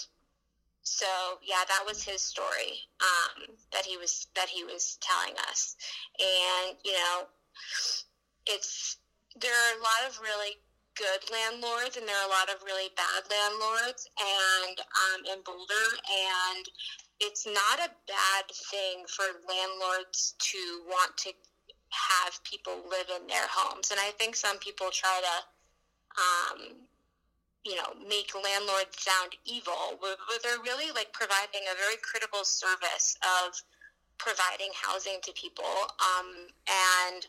so 0.89 1.37
yeah, 1.45 1.61
that 1.69 1.85
was 1.85 2.03
his 2.03 2.21
story 2.21 2.89
um, 2.99 3.53
that 3.71 3.85
he 3.85 3.95
was 3.97 4.27
that 4.35 4.49
he 4.49 4.63
was 4.63 4.97
telling 4.99 5.37
us. 5.49 5.75
And 6.17 6.77
you 6.83 6.93
know, 6.93 7.29
it's 8.47 8.97
there 9.39 9.53
are 9.53 9.77
a 9.77 9.83
lot 9.85 10.09
of 10.09 10.19
really 10.19 10.57
good 10.97 11.21
landlords 11.31 11.95
and 11.95 12.07
there 12.07 12.17
are 12.17 12.27
a 12.27 12.33
lot 12.33 12.49
of 12.49 12.61
really 12.65 12.89
bad 12.97 13.23
landlords 13.29 14.09
and 14.19 14.75
um, 14.81 15.21
in 15.31 15.39
Boulder 15.45 15.87
and 16.03 16.65
it's 17.21 17.45
not 17.45 17.79
a 17.79 17.93
bad 18.03 18.45
thing 18.71 19.05
for 19.07 19.23
landlords 19.47 20.35
to 20.39 20.59
want 20.87 21.15
to 21.15 21.31
have 22.11 22.43
people 22.43 22.83
live 22.89 23.07
in 23.15 23.27
their 23.27 23.47
homes 23.47 23.91
and 23.91 23.99
I 23.99 24.11
think 24.17 24.35
some 24.35 24.57
people 24.57 24.87
try 24.91 25.21
to 25.23 25.37
um, 26.19 26.88
you 27.65 27.75
know 27.75 27.91
make 28.07 28.31
landlords 28.33 28.95
sound 28.97 29.35
evil 29.45 29.99
they're 30.43 30.63
really 30.63 30.91
like 30.95 31.11
providing 31.11 31.61
a 31.71 31.75
very 31.75 31.97
critical 32.01 32.43
service 32.43 33.17
of 33.21 33.53
providing 34.17 34.71
housing 34.73 35.19
to 35.23 35.31
people 35.33 35.87
um, 35.99 36.47
and 36.67 37.27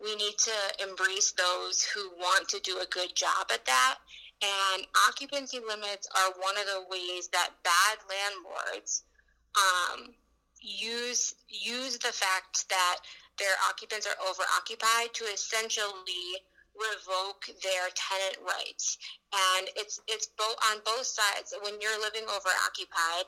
we 0.00 0.14
need 0.16 0.38
to 0.38 0.88
embrace 0.88 1.32
those 1.32 1.82
who 1.82 2.10
want 2.18 2.48
to 2.48 2.60
do 2.60 2.78
a 2.78 2.86
good 2.86 3.14
job 3.14 3.50
at 3.52 3.64
that. 3.64 3.98
And 4.40 4.86
occupancy 5.08 5.58
limits 5.58 6.08
are 6.14 6.32
one 6.40 6.56
of 6.56 6.66
the 6.66 6.84
ways 6.90 7.28
that 7.28 7.50
bad 7.64 7.98
landlords 8.08 9.02
um, 9.56 10.14
use 10.60 11.34
use 11.48 11.98
the 11.98 12.12
fact 12.12 12.68
that 12.68 12.98
their 13.38 13.54
occupants 13.68 14.06
are 14.06 14.28
over 14.28 14.42
occupied 14.56 15.12
to 15.14 15.24
essentially 15.24 16.38
revoke 16.78 17.50
their 17.62 17.90
tenant 17.92 18.38
rights. 18.40 18.98
And 19.34 19.68
it's 19.76 20.00
it's 20.08 20.30
both 20.38 20.56
on 20.70 20.80
both 20.86 21.06
sides. 21.06 21.54
When 21.62 21.80
you're 21.80 22.00
living 22.00 22.24
over 22.30 22.50
occupied, 22.64 23.26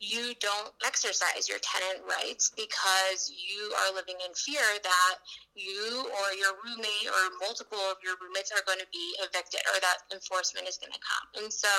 you 0.00 0.34
don't 0.40 0.72
exercise 0.84 1.48
your 1.48 1.58
tenant 1.62 2.02
rights 2.06 2.50
because 2.56 3.30
you 3.30 3.72
are 3.84 3.94
living 3.94 4.18
in 4.26 4.34
fear 4.34 4.64
that 4.82 5.14
you 5.54 6.10
or 6.10 6.26
your 6.34 6.58
roommate 6.66 7.08
or 7.08 7.22
multiple 7.40 7.78
of 7.90 7.96
your 8.02 8.18
roommates 8.20 8.50
are 8.50 8.64
going 8.66 8.80
to 8.80 8.90
be 8.92 9.14
evicted 9.22 9.62
or 9.70 9.80
that 9.80 10.02
enforcement 10.12 10.68
is 10.68 10.76
going 10.78 10.92
to 10.92 11.02
come. 11.02 11.44
And 11.44 11.52
so, 11.52 11.70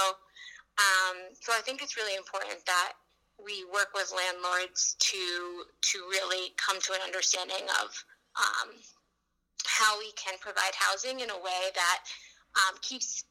um, 0.79 1.35
so 1.37 1.51
I 1.53 1.61
think 1.61 1.83
it's 1.83 1.97
really 1.97 2.15
important 2.15 2.63
that 2.65 2.93
we 3.35 3.67
work 3.67 3.91
with 3.93 4.15
landlords 4.15 4.95
to 4.99 5.65
to 5.91 5.97
really 6.07 6.55
come 6.55 6.79
to 6.79 6.93
an 6.93 7.03
understanding 7.03 7.67
of 7.83 7.91
um, 8.39 8.69
how 9.65 9.97
we 9.99 10.11
can 10.13 10.37
provide 10.39 10.73
housing 10.75 11.19
in 11.19 11.29
a 11.29 11.37
way 11.37 11.71
that 11.73 11.99
um, 12.55 12.77
keeps 12.81 13.23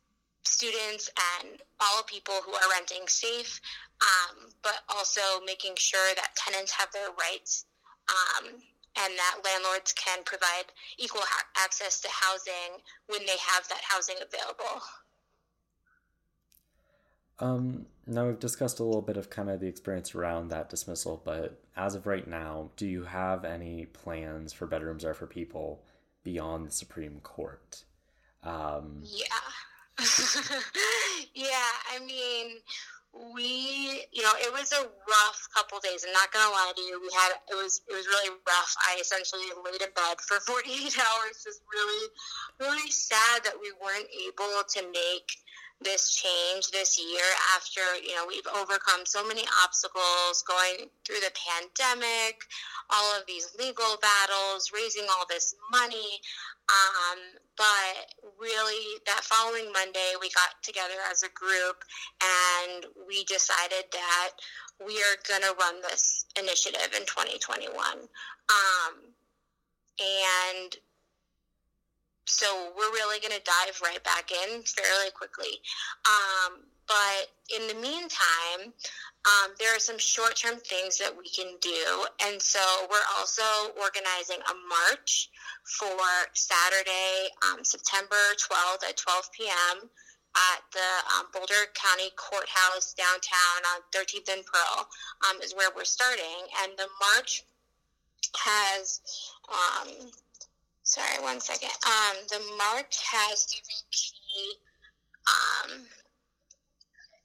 students 0.44 1.10
and 1.40 1.62
all 1.80 2.02
people 2.02 2.34
who 2.44 2.52
are 2.52 2.70
renting 2.70 3.06
safe, 3.08 3.60
um, 4.00 4.48
but 4.62 4.80
also 4.88 5.20
making 5.46 5.72
sure 5.76 6.14
that 6.16 6.36
tenants 6.36 6.72
have 6.72 6.90
their 6.92 7.08
rights 7.18 7.64
um, 8.08 8.48
and 8.96 9.12
that 9.16 9.40
landlords 9.44 9.92
can 9.92 10.22
provide 10.24 10.66
equal 10.98 11.22
ha- 11.24 11.64
access 11.64 12.00
to 12.00 12.08
housing 12.10 12.80
when 13.08 13.20
they 13.20 13.36
have 13.40 13.66
that 13.68 13.80
housing 13.82 14.16
available. 14.16 14.82
Um, 17.40 17.86
now 18.06 18.26
we've 18.26 18.38
discussed 18.38 18.78
a 18.78 18.84
little 18.84 19.02
bit 19.02 19.16
of 19.16 19.28
kind 19.28 19.50
of 19.50 19.58
the 19.58 19.66
experience 19.66 20.14
around 20.14 20.48
that 20.48 20.70
dismissal, 20.70 21.20
but 21.24 21.60
as 21.76 21.96
of 21.96 22.06
right 22.06 22.28
now, 22.28 22.70
do 22.76 22.86
you 22.86 23.02
have 23.02 23.44
any 23.44 23.86
plans 23.86 24.52
for 24.52 24.66
bedrooms 24.66 25.04
are 25.04 25.14
for 25.14 25.26
people 25.26 25.82
beyond 26.24 26.66
the 26.66 26.72
Supreme 26.72 27.20
Court? 27.20 27.84
Um, 28.42 29.02
yeah. 29.04 29.24
yeah, 31.34 31.70
I 31.94 32.04
mean, 32.04 32.58
we, 33.32 34.06
you 34.10 34.22
know, 34.22 34.34
it 34.42 34.52
was 34.52 34.72
a 34.72 34.82
rough 34.82 35.40
couple 35.54 35.78
days. 35.78 36.04
I'm 36.04 36.12
not 36.12 36.32
gonna 36.32 36.50
lie 36.50 36.72
to 36.74 36.82
you. 36.82 37.00
We 37.00 37.08
had 37.14 37.38
it 37.48 37.54
was 37.54 37.80
it 37.88 37.94
was 37.94 38.06
really 38.06 38.30
rough. 38.46 38.74
I 38.90 38.98
essentially 39.00 39.46
laid 39.64 39.82
in 39.82 39.94
bed 39.94 40.18
for 40.26 40.40
48 40.46 40.98
hours, 40.98 41.44
just 41.44 41.62
really, 41.70 42.08
really 42.58 42.90
sad 42.90 43.44
that 43.44 43.54
we 43.60 43.70
weren't 43.78 44.08
able 44.26 44.66
to 44.66 44.80
make 44.90 45.30
this 45.80 46.14
change 46.14 46.70
this 46.70 46.98
year 46.98 47.24
after 47.56 47.80
you 48.02 48.14
know 48.14 48.24
we've 48.26 48.46
overcome 48.56 49.04
so 49.04 49.26
many 49.26 49.42
obstacles 49.64 50.42
going 50.46 50.88
through 51.04 51.20
the 51.20 51.32
pandemic 51.34 52.40
all 52.90 53.18
of 53.18 53.26
these 53.26 53.54
legal 53.58 53.98
battles 54.00 54.70
raising 54.72 55.04
all 55.10 55.26
this 55.28 55.54
money 55.70 56.20
um, 56.70 57.18
but 57.56 58.14
really, 58.40 58.98
that 59.06 59.22
following 59.22 59.70
Monday, 59.72 60.14
we 60.20 60.30
got 60.30 60.62
together 60.62 60.94
as 61.10 61.22
a 61.22 61.28
group 61.28 61.84
and 62.22 62.86
we 63.06 63.24
decided 63.24 63.84
that 63.92 64.30
we 64.84 64.96
are 64.98 65.16
going 65.28 65.42
to 65.42 65.54
run 65.60 65.80
this 65.82 66.24
initiative 66.38 66.88
in 66.96 67.06
2021. 67.06 67.68
Um, 67.92 68.94
and 70.00 70.76
so 72.26 72.72
we're 72.76 72.92
really 72.92 73.20
going 73.20 73.36
to 73.36 73.44
dive 73.44 73.80
right 73.82 74.02
back 74.04 74.30
in 74.30 74.62
fairly 74.62 75.10
quickly. 75.12 75.60
Um, 76.06 76.60
but 76.86 77.32
in 77.54 77.66
the 77.68 77.74
meantime, 77.74 78.72
um, 79.24 79.54
there 79.58 79.74
are 79.74 79.80
some 79.80 79.98
short 79.98 80.36
term 80.36 80.58
things 80.58 80.98
that 80.98 81.12
we 81.16 81.28
can 81.28 81.56
do. 81.60 82.06
And 82.26 82.40
so 82.40 82.60
we're 82.90 83.08
also 83.18 83.42
organizing 83.80 84.38
a 84.44 84.54
march 84.68 85.30
for 85.64 85.96
Saturday, 86.34 87.28
um, 87.48 87.64
September 87.64 88.20
12th 88.36 88.84
at 88.88 88.96
12 88.96 89.32
p.m. 89.32 89.88
at 90.36 90.60
the 90.72 90.90
um, 91.16 91.26
Boulder 91.32 91.72
County 91.72 92.10
Courthouse 92.16 92.92
downtown 92.92 93.60
on 93.74 93.80
13th 93.94 94.30
and 94.32 94.44
Pearl 94.44 94.88
um, 95.30 95.40
is 95.40 95.54
where 95.54 95.70
we're 95.74 95.84
starting. 95.84 96.44
And 96.62 96.72
the 96.76 96.88
march 97.00 97.44
has, 98.36 99.00
um, 99.48 100.10
sorry, 100.84 101.22
one 101.22 101.40
second. 101.40 101.70
Um, 101.86 102.16
the 102.28 102.40
march 102.56 103.02
has 103.10 103.44
three 103.44 103.60
key 103.90 104.54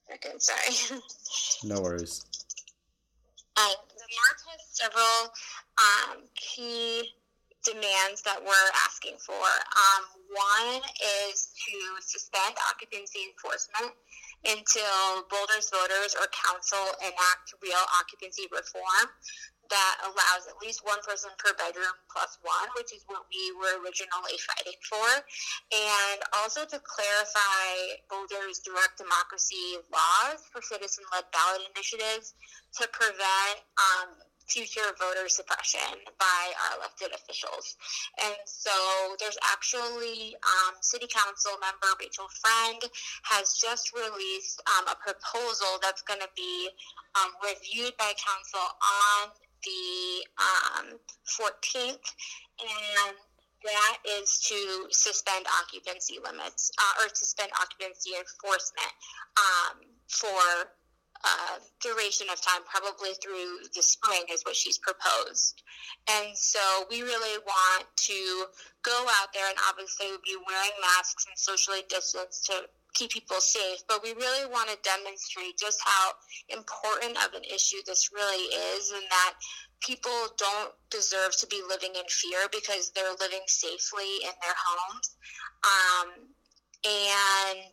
second. 0.10 0.42
Sorry. 0.42 1.02
no 1.64 1.82
worries. 1.82 2.26
Um, 3.58 3.76
the 3.94 4.08
march 4.08 4.42
has 4.50 4.62
several 4.72 5.34
um, 5.78 6.24
key 6.36 7.04
demands 7.64 8.22
that 8.24 8.40
we're 8.40 8.72
asking 8.88 9.18
for. 9.20 9.36
Um, 9.36 10.04
one 10.32 10.82
is 11.32 11.52
to 11.68 11.76
suspend 12.02 12.56
occupancy 12.70 13.20
enforcement 13.30 13.94
until 14.48 15.28
Boulder's 15.28 15.70
voters 15.70 16.16
or 16.16 16.26
council 16.32 16.80
enact 17.04 17.52
real 17.62 17.84
occupancy 18.00 18.48
reform 18.52 19.12
that 19.70 19.96
allows 20.06 20.50
at 20.50 20.58
least 20.62 20.86
one 20.86 21.00
person 21.06 21.30
per 21.38 21.54
bedroom 21.54 21.94
plus 22.10 22.38
one, 22.42 22.70
which 22.76 22.94
is 22.94 23.06
what 23.06 23.26
we 23.30 23.54
were 23.58 23.82
originally 23.82 24.38
fighting 24.42 24.80
for. 24.86 25.10
And 25.72 26.20
also 26.42 26.66
to 26.66 26.78
clarify 26.82 28.02
Boulder's 28.10 28.60
direct 28.66 28.98
democracy 28.98 29.78
laws 29.94 30.42
for 30.50 30.62
citizen 30.62 31.06
led 31.14 31.30
ballot 31.30 31.66
initiatives 31.74 32.34
to 32.82 32.90
prevent 32.90 33.62
um, 33.78 34.18
future 34.50 34.90
voter 34.98 35.30
suppression 35.30 35.94
by 36.18 36.42
our 36.66 36.82
elected 36.82 37.14
officials. 37.14 37.78
And 38.18 38.36
so 38.46 38.74
there's 39.22 39.38
actually 39.46 40.36
um, 40.42 40.74
City 40.82 41.06
Council 41.06 41.54
member 41.62 41.94
Rachel 42.02 42.28
Friend 42.42 42.82
has 43.30 43.54
just 43.62 43.94
released 43.94 44.62
um, 44.66 44.90
a 44.90 44.98
proposal 44.98 45.78
that's 45.82 46.02
going 46.02 46.20
to 46.20 46.30
be 46.36 46.70
um, 47.22 47.32
reviewed 47.46 47.94
by 47.98 48.12
council 48.18 48.66
on 48.82 49.30
the 49.64 50.26
um, 50.38 51.00
14th, 51.28 52.08
and 52.60 53.16
that 53.64 53.98
is 54.22 54.40
to 54.40 54.88
suspend 54.92 55.46
occupancy 55.62 56.18
limits 56.24 56.72
uh, 56.80 57.04
or 57.04 57.10
suspend 57.14 57.52
occupancy 57.60 58.12
enforcement 58.18 58.94
um, 59.36 59.84
for 60.08 60.72
uh, 61.26 61.60
duration 61.82 62.28
of 62.32 62.40
time, 62.40 62.62
probably 62.64 63.12
through 63.22 63.68
the 63.76 63.82
spring, 63.82 64.24
is 64.32 64.44
what 64.44 64.56
she's 64.56 64.78
proposed. 64.78 65.64
And 66.10 66.36
so 66.36 66.60
we 66.90 67.02
really 67.02 67.38
want 67.46 67.86
to 68.08 68.46
go 68.84 69.06
out 69.20 69.34
there 69.34 69.50
and 69.50 69.58
obviously 69.70 70.08
be 70.24 70.38
wearing 70.48 70.72
masks 70.80 71.26
and 71.28 71.38
socially 71.38 71.82
distance 71.90 72.40
to 72.48 72.64
keep 72.94 73.12
people 73.12 73.40
safe, 73.40 73.80
but 73.88 74.04
we 74.04 74.14
really 74.14 74.46
want 74.50 74.70
to 74.70 74.78
demonstrate 74.84 75.58
just 75.58 75.80
how 75.84 76.12
important 76.50 77.18
of 77.26 77.34
an 77.34 77.44
issue 77.44 77.78
this 77.86 78.10
really 78.14 78.44
is 78.44 78.92
and 78.92 79.04
that 79.10 79.34
people 79.82 80.28
don't 80.38 80.74
deserve 80.90 81.36
to 81.38 81.48
be 81.48 81.62
living 81.68 81.92
in 81.96 82.04
fear 82.10 82.48
because 82.52 82.92
they're 82.92 83.16
living 83.20 83.46
safely 83.48 84.24
in 84.24 84.34
their 84.42 84.56
homes. 84.58 85.16
Um, 85.64 86.10
and 86.86 87.72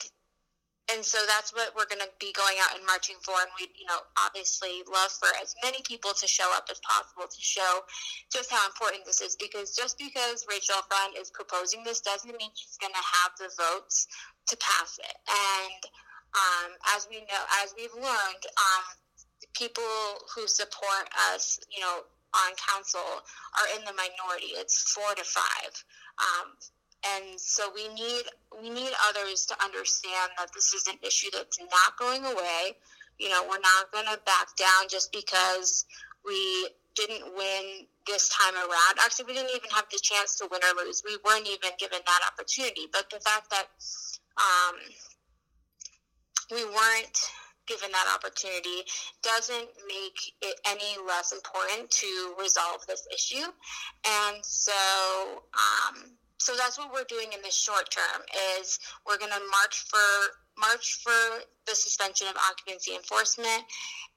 and 0.93 1.05
so 1.05 1.19
that's 1.27 1.53
what 1.53 1.75
we're 1.75 1.91
going 1.91 2.03
to 2.03 2.13
be 2.21 2.31
going 2.31 2.55
out 2.63 2.77
and 2.79 2.87
marching 2.87 3.17
for. 3.23 3.35
And 3.35 3.51
we, 3.59 3.67
you 3.75 3.87
know, 3.91 3.99
obviously 4.23 4.87
love 4.87 5.11
for 5.19 5.29
as 5.43 5.55
many 5.63 5.83
people 5.83 6.15
to 6.15 6.27
show 6.27 6.47
up 6.55 6.71
as 6.71 6.79
possible 6.79 7.27
to 7.27 7.43
show 7.43 7.83
just 8.31 8.51
how 8.51 8.65
important 8.67 9.05
this 9.05 9.21
is. 9.21 9.35
Because 9.35 9.75
just 9.75 9.99
because 9.99 10.47
Rachel 10.49 10.79
Friend 10.87 11.15
is 11.19 11.31
proposing 11.31 11.83
this 11.83 12.01
doesn't 12.01 12.31
mean 12.31 12.51
she's 12.55 12.79
going 12.79 12.95
to 12.95 13.03
have 13.03 13.35
the 13.35 13.51
votes 13.59 14.07
to 14.47 14.57
pass 14.63 14.99
it. 15.03 15.17
And 15.27 15.83
um, 16.39 16.71
as 16.95 17.11
we 17.11 17.19
know, 17.27 17.43
as 17.67 17.75
we've 17.75 17.95
learned, 17.95 18.45
um, 18.55 18.85
people 19.59 19.91
who 20.35 20.47
support 20.47 21.11
us, 21.35 21.59
you 21.67 21.81
know, 21.81 22.07
on 22.35 22.53
council 22.63 23.25
are 23.59 23.69
in 23.75 23.83
the 23.85 23.95
minority. 23.95 24.55
It's 24.55 24.93
four 24.93 25.15
to 25.15 25.25
five. 25.25 25.73
Um, 26.19 26.55
and 27.15 27.39
so 27.39 27.71
we 27.75 27.89
need 27.95 28.25
we 28.63 28.71
need 28.71 28.93
others 29.09 29.47
to 29.47 29.65
understand 29.65 30.33
that 30.39 30.49
this 30.55 30.73
is 30.73 30.87
an 30.87 30.99
issue 31.03 31.29
that's 31.33 31.59
not 31.61 31.99
going 31.99 32.25
away. 32.25 32.77
You 33.19 33.29
know, 33.29 33.43
we're 33.49 33.61
not 33.61 33.93
going 33.93 34.07
to 34.07 34.21
back 34.25 34.57
down 34.57 34.89
just 34.89 35.13
because 35.13 35.85
we 36.25 36.69
didn't 36.95 37.35
win 37.37 37.87
this 38.07 38.29
time 38.31 38.55
around. 38.55 38.99
Actually, 39.05 39.27
we 39.27 39.35
didn't 39.35 39.51
even 39.51 39.71
have 39.71 39.85
the 39.93 39.99
chance 40.03 40.37
to 40.37 40.49
win 40.51 40.61
or 40.65 40.85
lose. 40.85 41.03
We 41.05 41.17
weren't 41.25 41.47
even 41.47 41.71
given 41.79 42.01
that 42.05 42.21
opportunity. 42.33 42.89
But 42.93 43.09
the 43.11 43.21
fact 43.21 43.51
that 43.51 43.67
um, 44.37 44.77
we 46.51 46.65
weren't 46.65 47.19
given 47.67 47.91
that 47.91 48.07
opportunity 48.15 48.83
doesn't 49.23 49.69
make 49.89 50.19
it 50.41 50.61
any 50.67 50.97
less 51.07 51.33
important 51.33 51.91
to 51.91 52.35
resolve 52.41 52.87
this 52.87 53.07
issue. 53.13 53.45
And 54.07 54.45
so, 54.45 54.73
um, 55.53 56.17
so 56.47 56.55
that's 56.55 56.79
what 56.79 56.95
we're 56.95 57.11
doing 57.11 57.35
in 57.35 57.43
the 57.43 57.51
short 57.51 57.91
term 57.91 58.23
is 58.63 58.79
we're 59.03 59.19
going 59.19 59.35
to 59.35 59.43
march 59.51 59.83
for 59.91 60.07
march 60.55 61.03
for 61.03 61.43
the 61.67 61.75
suspension 61.75 62.31
of 62.31 62.39
occupancy 62.39 62.95
enforcement 62.95 63.67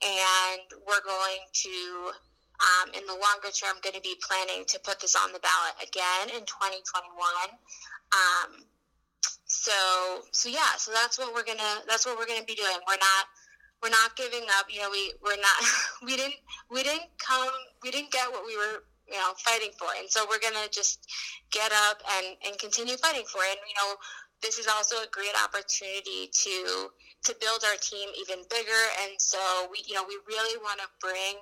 and 0.06 0.62
we're 0.86 1.02
going 1.02 1.42
to 1.52 2.14
um, 2.62 2.94
in 2.94 3.02
the 3.10 3.18
longer 3.18 3.50
term 3.50 3.82
going 3.82 3.98
to 3.98 4.06
be 4.06 4.14
planning 4.22 4.62
to 4.70 4.78
put 4.86 5.02
this 5.02 5.18
on 5.18 5.34
the 5.34 5.42
ballot 5.42 5.74
again 5.82 6.30
in 6.38 6.46
2021 6.46 7.18
um, 8.14 8.62
so 9.50 10.22
so 10.30 10.50
yeah 10.54 10.78
so 10.78 10.94
that's 10.94 11.18
what 11.18 11.34
we're 11.34 11.44
gonna 11.44 11.82
that's 11.90 12.06
what 12.06 12.18
we're 12.18 12.30
gonna 12.30 12.46
be 12.46 12.56
doing. 12.56 12.78
We're 12.88 13.02
not 13.02 13.26
we're 13.82 13.90
not 13.90 14.16
giving 14.16 14.46
up 14.58 14.70
you 14.70 14.82
know 14.82 14.90
we 14.90 15.14
we're 15.26 15.42
not 15.42 15.60
we 16.06 16.16
didn't 16.16 16.38
we 16.70 16.84
didn't 16.84 17.10
come 17.18 17.50
we 17.82 17.92
didn't 17.92 18.12
get 18.12 18.30
what 18.32 18.46
we 18.46 18.56
were 18.56 18.86
you 19.10 19.18
know 19.18 19.34
fighting 19.44 19.72
for. 19.78 19.90
And 19.98 20.10
so 20.10 20.26
we're 20.30 20.40
gonna 20.40 20.70
just 20.72 21.06
get 21.52 21.72
up 21.90 22.02
and 22.18 22.38
and 22.46 22.58
continue 22.60 22.98
fighting 22.98 23.26
for 23.26 23.42
it. 23.44 23.58
And 23.58 23.68
you 23.68 23.78
know 23.82 23.96
this 24.42 24.58
is 24.58 24.68
also 24.68 24.96
a 25.04 25.10
great 25.12 25.36
opportunity 25.44 26.32
to 26.32 26.90
to 27.26 27.36
build 27.42 27.66
our 27.68 27.78
team 27.82 28.10
even 28.16 28.46
bigger. 28.50 28.84
And 29.04 29.20
so 29.20 29.40
we 29.72 29.84
you 29.88 29.96
know 29.96 30.06
we 30.08 30.18
really 30.28 30.58
want 30.58 30.80
to 30.80 30.88
bring 31.02 31.38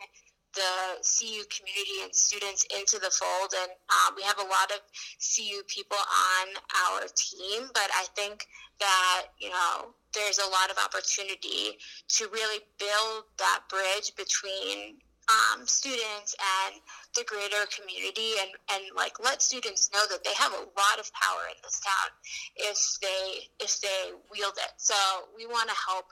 the 0.58 0.98
CU 1.06 1.44
community 1.54 2.02
and 2.04 2.14
students 2.14 2.66
into 2.74 2.98
the 2.98 3.12
fold. 3.14 3.54
And 3.54 3.72
um, 3.94 4.16
we 4.18 4.24
have 4.24 4.40
a 4.40 4.50
lot 4.50 4.74
of 4.74 4.82
CU 5.22 5.62
people 5.68 5.98
on 5.98 6.48
our 6.90 7.06
team, 7.14 7.70
but 7.74 7.90
I 7.94 8.06
think 8.16 8.48
that, 8.80 9.38
you 9.40 9.50
know, 9.50 9.94
there's 10.14 10.40
a 10.40 10.50
lot 10.50 10.72
of 10.72 10.78
opportunity 10.82 11.78
to 12.18 12.28
really 12.34 12.66
build 12.80 13.30
that 13.38 13.62
bridge 13.70 14.16
between 14.18 14.98
um, 15.28 15.68
students 15.68 16.36
and 16.40 16.80
the 17.16 17.24
greater 17.28 17.68
community 17.68 18.40
and, 18.42 18.52
and 18.72 18.84
like 18.96 19.20
let 19.24 19.42
students 19.42 19.90
know 19.94 20.04
that 20.10 20.24
they 20.24 20.34
have 20.36 20.54
a 20.54 20.64
lot 20.80 20.98
of 21.00 21.12
power 21.14 21.44
in 21.52 21.58
this 21.64 21.82
town 21.84 22.10
if 22.56 22.80
they 23.02 23.48
if 23.60 23.80
they 23.82 24.16
wield 24.32 24.56
it 24.56 24.72
so 24.78 24.96
we 25.36 25.46
want 25.46 25.68
to 25.70 25.76
help 25.76 26.06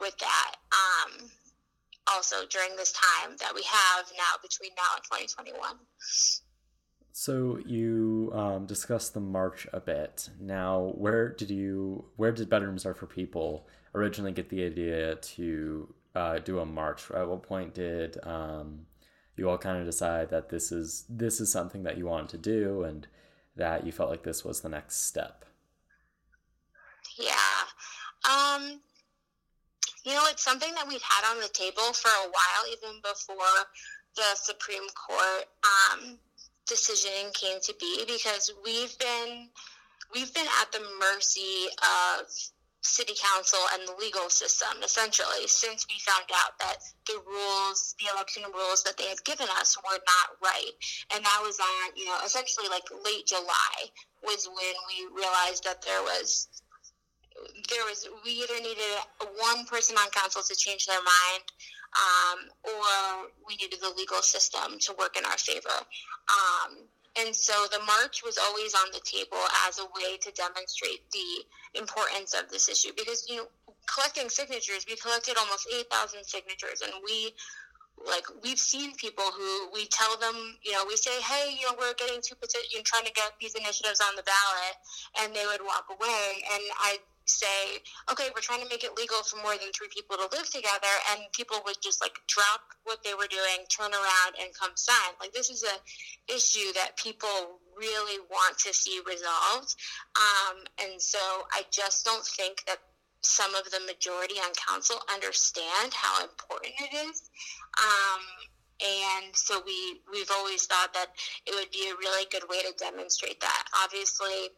with 0.00 0.16
that 0.18 0.54
um, 0.70 1.30
also 2.12 2.36
during 2.50 2.76
this 2.76 2.92
time 2.92 3.36
that 3.40 3.54
we 3.54 3.62
have 3.62 4.10
now 4.16 4.36
between 4.42 4.70
now 4.76 4.96
and 4.96 5.04
2021. 5.04 5.76
So 7.12 7.58
you 7.66 8.32
um, 8.34 8.66
discussed 8.66 9.14
the 9.14 9.20
march 9.20 9.68
a 9.72 9.80
bit. 9.80 10.30
Now, 10.40 10.92
where 10.96 11.28
did 11.28 11.50
you, 11.50 12.06
where 12.16 12.32
did 12.32 12.48
Bedrooms 12.48 12.86
Are 12.86 12.94
for 12.94 13.06
People 13.06 13.66
originally 13.94 14.32
get 14.32 14.48
the 14.48 14.64
idea 14.64 15.16
to 15.16 15.94
uh, 16.14 16.38
do 16.38 16.58
a 16.58 16.66
march? 16.66 17.10
At 17.10 17.28
what 17.28 17.42
point 17.42 17.74
did 17.74 18.18
um, 18.24 18.86
you 19.36 19.48
all 19.48 19.58
kind 19.58 19.78
of 19.78 19.86
decide 19.86 20.30
that 20.30 20.48
this 20.48 20.72
is 20.72 21.04
this 21.08 21.40
is 21.40 21.50
something 21.50 21.82
that 21.84 21.98
you 21.98 22.06
wanted 22.06 22.30
to 22.30 22.38
do, 22.38 22.84
and 22.84 23.06
that 23.56 23.84
you 23.86 23.92
felt 23.92 24.10
like 24.10 24.22
this 24.22 24.44
was 24.44 24.60
the 24.60 24.68
next 24.68 25.06
step? 25.06 25.44
Yeah. 27.18 27.34
Um, 28.28 28.80
you 30.04 30.12
know, 30.14 30.24
it's 30.28 30.44
something 30.44 30.74
that 30.74 30.86
we've 30.88 31.02
had 31.02 31.30
on 31.30 31.40
the 31.40 31.48
table 31.48 31.92
for 31.92 32.08
a 32.08 32.30
while, 32.30 32.72
even 32.72 33.00
before 33.02 33.66
the 34.16 34.34
Supreme 34.34 34.88
Court 34.94 35.46
um, 35.64 36.18
decision 36.66 37.30
came 37.34 37.58
to 37.62 37.74
be, 37.78 38.04
because 38.06 38.52
we've 38.64 38.96
been 38.98 39.48
we've 40.14 40.32
been 40.34 40.46
at 40.60 40.72
the 40.72 40.84
mercy 41.00 41.66
of 41.78 42.26
city 42.82 43.14
council 43.14 43.58
and 43.74 43.86
the 43.86 43.94
legal 43.98 44.28
system 44.28 44.82
essentially 44.82 45.46
since 45.46 45.86
we 45.86 45.94
found 46.02 46.26
out 46.34 46.58
that 46.58 46.82
the 47.06 47.14
rules 47.26 47.94
the 48.02 48.10
election 48.12 48.42
rules 48.52 48.82
that 48.82 48.96
they 48.98 49.06
had 49.06 49.22
given 49.24 49.46
us 49.58 49.76
were 49.78 49.98
not 50.02 50.28
right. 50.42 50.74
And 51.14 51.24
that 51.24 51.40
was 51.42 51.58
on 51.58 51.96
you 51.96 52.06
know 52.06 52.18
essentially 52.24 52.68
like 52.68 52.84
late 53.04 53.26
july 53.26 53.90
was 54.22 54.46
when 54.46 54.76
we 54.90 55.14
realized 55.14 55.64
that 55.64 55.82
there 55.82 56.02
was 56.02 56.48
there 57.70 57.84
was 57.86 58.08
we 58.24 58.32
either 58.42 58.60
needed 58.60 58.98
one 59.38 59.64
person 59.66 59.96
on 59.96 60.10
council 60.10 60.42
to 60.42 60.54
change 60.54 60.86
their 60.86 61.00
mind 61.00 61.44
um, 61.92 62.38
or 62.64 63.28
we 63.46 63.56
needed 63.56 63.80
the 63.80 63.92
legal 63.96 64.22
system 64.22 64.78
to 64.80 64.94
work 64.98 65.16
in 65.16 65.24
our 65.24 65.38
favor. 65.38 65.78
Um, 66.28 66.88
and 67.18 67.34
so 67.34 67.52
the 67.70 67.80
march 67.84 68.22
was 68.24 68.38
always 68.38 68.74
on 68.74 68.88
the 68.92 69.00
table 69.04 69.42
as 69.68 69.78
a 69.78 69.84
way 69.84 70.16
to 70.18 70.30
demonstrate 70.32 71.04
the 71.12 71.78
importance 71.78 72.34
of 72.34 72.48
this 72.50 72.68
issue 72.68 72.92
because 72.96 73.26
you 73.28 73.36
know 73.36 73.46
collecting 73.92 74.28
signatures 74.28 74.84
we 74.88 74.96
collected 74.96 75.36
almost 75.36 75.68
8000 75.72 76.24
signatures 76.24 76.82
and 76.82 76.92
we 77.04 77.32
like 78.06 78.24
we've 78.42 78.58
seen 78.58 78.94
people 78.96 79.24
who 79.24 79.70
we 79.72 79.86
tell 79.86 80.16
them, 80.18 80.34
you 80.62 80.72
know, 80.72 80.84
we 80.88 80.96
say, 80.96 81.20
hey, 81.22 81.54
you 81.58 81.66
know, 81.66 81.76
we're 81.78 81.94
getting 81.94 82.20
two 82.22 82.34
petitions, 82.34 82.82
trying 82.84 83.04
to 83.04 83.12
get 83.12 83.32
these 83.40 83.54
initiatives 83.54 84.00
on 84.00 84.16
the 84.16 84.24
ballot, 84.24 84.74
and 85.22 85.34
they 85.34 85.46
would 85.46 85.62
walk 85.62 85.86
away. 85.90 86.42
And 86.52 86.62
I 86.80 86.98
say, 87.24 87.78
okay, 88.10 88.28
we're 88.34 88.42
trying 88.42 88.62
to 88.62 88.68
make 88.68 88.82
it 88.84 88.96
legal 88.96 89.22
for 89.22 89.36
more 89.42 89.54
than 89.54 89.70
three 89.70 89.88
people 89.94 90.16
to 90.16 90.26
live 90.34 90.48
together, 90.50 90.94
and 91.12 91.20
people 91.32 91.58
would 91.64 91.78
just 91.82 92.00
like 92.00 92.18
drop 92.26 92.62
what 92.84 93.04
they 93.04 93.14
were 93.14 93.30
doing, 93.30 93.62
turn 93.70 93.92
around, 93.92 94.32
and 94.40 94.50
come 94.58 94.72
sign. 94.74 95.14
Like 95.20 95.32
this 95.32 95.50
is 95.50 95.62
a 95.62 95.76
issue 96.32 96.72
that 96.74 96.96
people 96.96 97.62
really 97.78 98.18
want 98.30 98.58
to 98.66 98.74
see 98.74 99.00
resolved, 99.06 99.74
um, 100.18 100.56
and 100.82 101.00
so 101.00 101.20
I 101.52 101.62
just 101.70 102.04
don't 102.04 102.24
think 102.24 102.64
that 102.66 102.78
some 103.22 103.54
of 103.54 103.70
the 103.70 103.80
majority 103.86 104.34
on 104.34 104.52
council 104.54 104.96
understand 105.12 105.94
how 105.94 106.22
important 106.22 106.72
it 106.80 106.94
is. 107.08 107.30
Um, 107.78 108.22
and 108.82 109.36
so 109.36 109.62
we 109.64 110.00
we've 110.12 110.30
always 110.32 110.66
thought 110.66 110.92
that 110.94 111.06
it 111.46 111.54
would 111.54 111.70
be 111.70 111.88
a 111.88 111.96
really 111.96 112.26
good 112.30 112.48
way 112.48 112.62
to 112.62 112.72
demonstrate 112.76 113.40
that. 113.40 113.64
Obviously, 113.84 114.50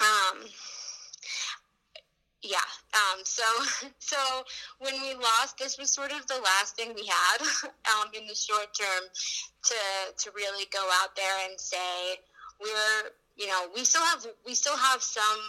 um, 0.00 0.46
yeah. 2.42 2.68
Um, 2.94 3.20
so, 3.24 3.42
so 3.98 4.16
when 4.78 4.94
we 5.00 5.14
lost, 5.14 5.58
this 5.58 5.78
was 5.78 5.90
sort 5.90 6.12
of 6.12 6.26
the 6.26 6.40
last 6.42 6.76
thing 6.76 6.92
we 6.94 7.06
had 7.06 7.40
um, 7.98 8.10
in 8.14 8.26
the 8.26 8.34
short 8.34 8.68
term 8.78 9.02
to 9.64 9.74
to 10.18 10.30
really 10.34 10.66
go 10.72 10.88
out 11.02 11.16
there 11.16 11.48
and 11.48 11.58
say 11.58 12.18
we're, 12.60 13.10
you 13.36 13.48
know, 13.48 13.66
we 13.74 13.84
still 13.84 14.04
have 14.04 14.26
we 14.46 14.54
still 14.54 14.76
have 14.76 15.02
some 15.02 15.40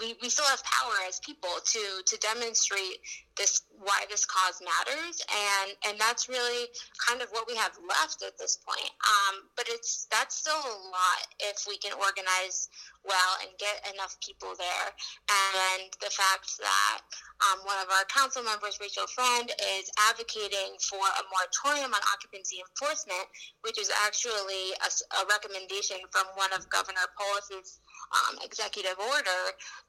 we, 0.00 0.16
we 0.22 0.28
still 0.28 0.46
have 0.46 0.62
power 0.64 0.94
as 1.08 1.20
people 1.20 1.50
to 1.62 1.82
to 2.06 2.16
demonstrate 2.18 2.98
this 3.36 3.62
why 3.78 4.04
this 4.10 4.24
cause 4.24 4.60
matters. 4.62 5.22
And 5.30 5.76
and 5.86 6.00
that's 6.00 6.28
really 6.28 6.68
kind 7.06 7.22
of 7.22 7.28
what 7.30 7.46
we 7.46 7.56
have 7.56 7.72
left 7.88 8.22
at 8.22 8.38
this 8.38 8.58
point. 8.58 8.90
Um, 9.06 9.48
but 9.56 9.66
it's 9.68 10.06
that's 10.10 10.36
still 10.36 10.58
a 10.58 10.76
lot 10.90 11.20
if 11.40 11.64
we 11.68 11.78
can 11.78 11.92
organize 11.92 12.68
well 13.04 13.38
and 13.42 13.50
get 13.58 13.86
enough 13.94 14.16
people 14.24 14.54
there. 14.58 14.88
And 15.30 15.90
the 16.00 16.10
fact 16.10 16.58
that 16.58 17.00
um, 17.42 17.60
one 17.66 17.76
of 17.82 17.90
our 17.90 18.06
council 18.06 18.42
members 18.42 18.78
rachel 18.80 19.06
friend 19.10 19.50
is 19.76 19.90
advocating 20.08 20.78
for 20.80 21.02
a 21.02 21.22
moratorium 21.28 21.92
on 21.92 22.02
occupancy 22.14 22.62
enforcement 22.62 23.26
which 23.66 23.78
is 23.78 23.90
actually 24.06 24.72
a, 24.80 24.88
a 25.18 25.22
recommendation 25.26 25.98
from 26.10 26.26
one 26.38 26.52
of 26.54 26.68
governor 26.70 27.04
polis's 27.18 27.80
um, 28.12 28.38
executive 28.44 28.98
order 28.98 29.40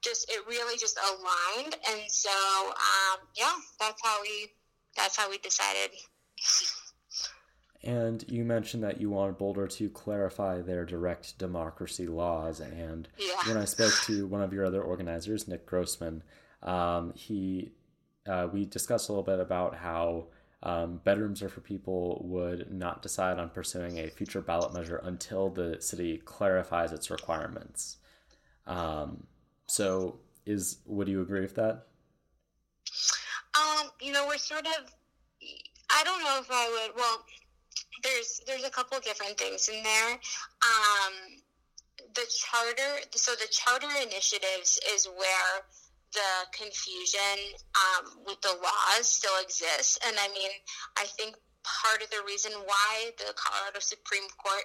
just 0.02 0.30
it 0.30 0.40
really 0.48 0.76
just 0.78 0.98
aligned 0.98 1.74
and 1.90 2.00
so 2.08 2.30
um, 2.68 3.20
yeah 3.36 3.54
that's 3.78 4.00
how 4.02 4.20
we 4.22 4.48
that's 4.96 5.16
how 5.16 5.30
we 5.30 5.38
decided 5.38 5.90
and 7.86 8.24
you 8.28 8.44
mentioned 8.44 8.82
that 8.82 9.00
you 9.00 9.10
wanted 9.10 9.38
Boulder 9.38 9.68
to 9.68 9.88
clarify 9.88 10.60
their 10.60 10.84
direct 10.84 11.38
democracy 11.38 12.08
laws. 12.08 12.58
And 12.58 13.08
yeah. 13.16 13.36
when 13.46 13.56
I 13.56 13.64
spoke 13.64 13.94
to 14.06 14.26
one 14.26 14.42
of 14.42 14.52
your 14.52 14.64
other 14.64 14.82
organizers, 14.82 15.46
Nick 15.46 15.66
Grossman, 15.66 16.24
um, 16.62 17.12
he 17.14 17.70
uh, 18.26 18.48
we 18.52 18.64
discussed 18.64 19.08
a 19.08 19.12
little 19.12 19.22
bit 19.22 19.38
about 19.38 19.76
how 19.76 20.26
um, 20.66 21.00
bedrooms 21.04 21.44
are 21.44 21.48
for 21.48 21.60
people 21.60 22.20
would 22.24 22.72
not 22.72 23.00
decide 23.00 23.38
on 23.38 23.50
pursuing 23.50 24.00
a 24.00 24.10
future 24.10 24.40
ballot 24.42 24.74
measure 24.74 25.00
until 25.04 25.48
the 25.48 25.80
city 25.80 26.20
clarifies 26.24 26.90
its 26.90 27.08
requirements. 27.08 27.98
Um, 28.66 29.28
so, 29.68 30.18
is 30.44 30.78
would 30.84 31.06
you 31.06 31.22
agree 31.22 31.40
with 31.40 31.54
that? 31.54 31.86
Um, 33.54 33.90
you 34.00 34.10
know, 34.10 34.26
we're 34.26 34.38
sort 34.38 34.66
of. 34.66 34.92
I 35.88 36.02
don't 36.02 36.24
know 36.24 36.38
if 36.40 36.48
I 36.50 36.68
would. 36.68 36.96
Well, 36.96 37.24
there's 38.02 38.40
there's 38.48 38.64
a 38.64 38.70
couple 38.70 38.98
different 38.98 39.38
things 39.38 39.68
in 39.68 39.84
there. 39.84 40.12
Um, 40.14 41.38
the 42.16 42.26
charter. 42.28 43.06
So 43.14 43.32
the 43.36 43.46
charter 43.52 43.86
initiatives 44.02 44.80
is 44.92 45.06
where 45.06 45.62
the 46.12 46.32
confusion 46.52 47.38
um, 47.74 48.24
with 48.26 48.40
the 48.40 48.54
laws 48.62 49.06
still 49.06 49.36
exists. 49.42 49.98
And 50.06 50.16
I 50.18 50.28
mean, 50.28 50.50
I 50.96 51.04
think 51.04 51.36
part 51.64 52.02
of 52.02 52.10
the 52.10 52.22
reason 52.26 52.52
why 52.64 53.10
the 53.18 53.34
Colorado 53.34 53.80
Supreme 53.80 54.28
Court 54.38 54.64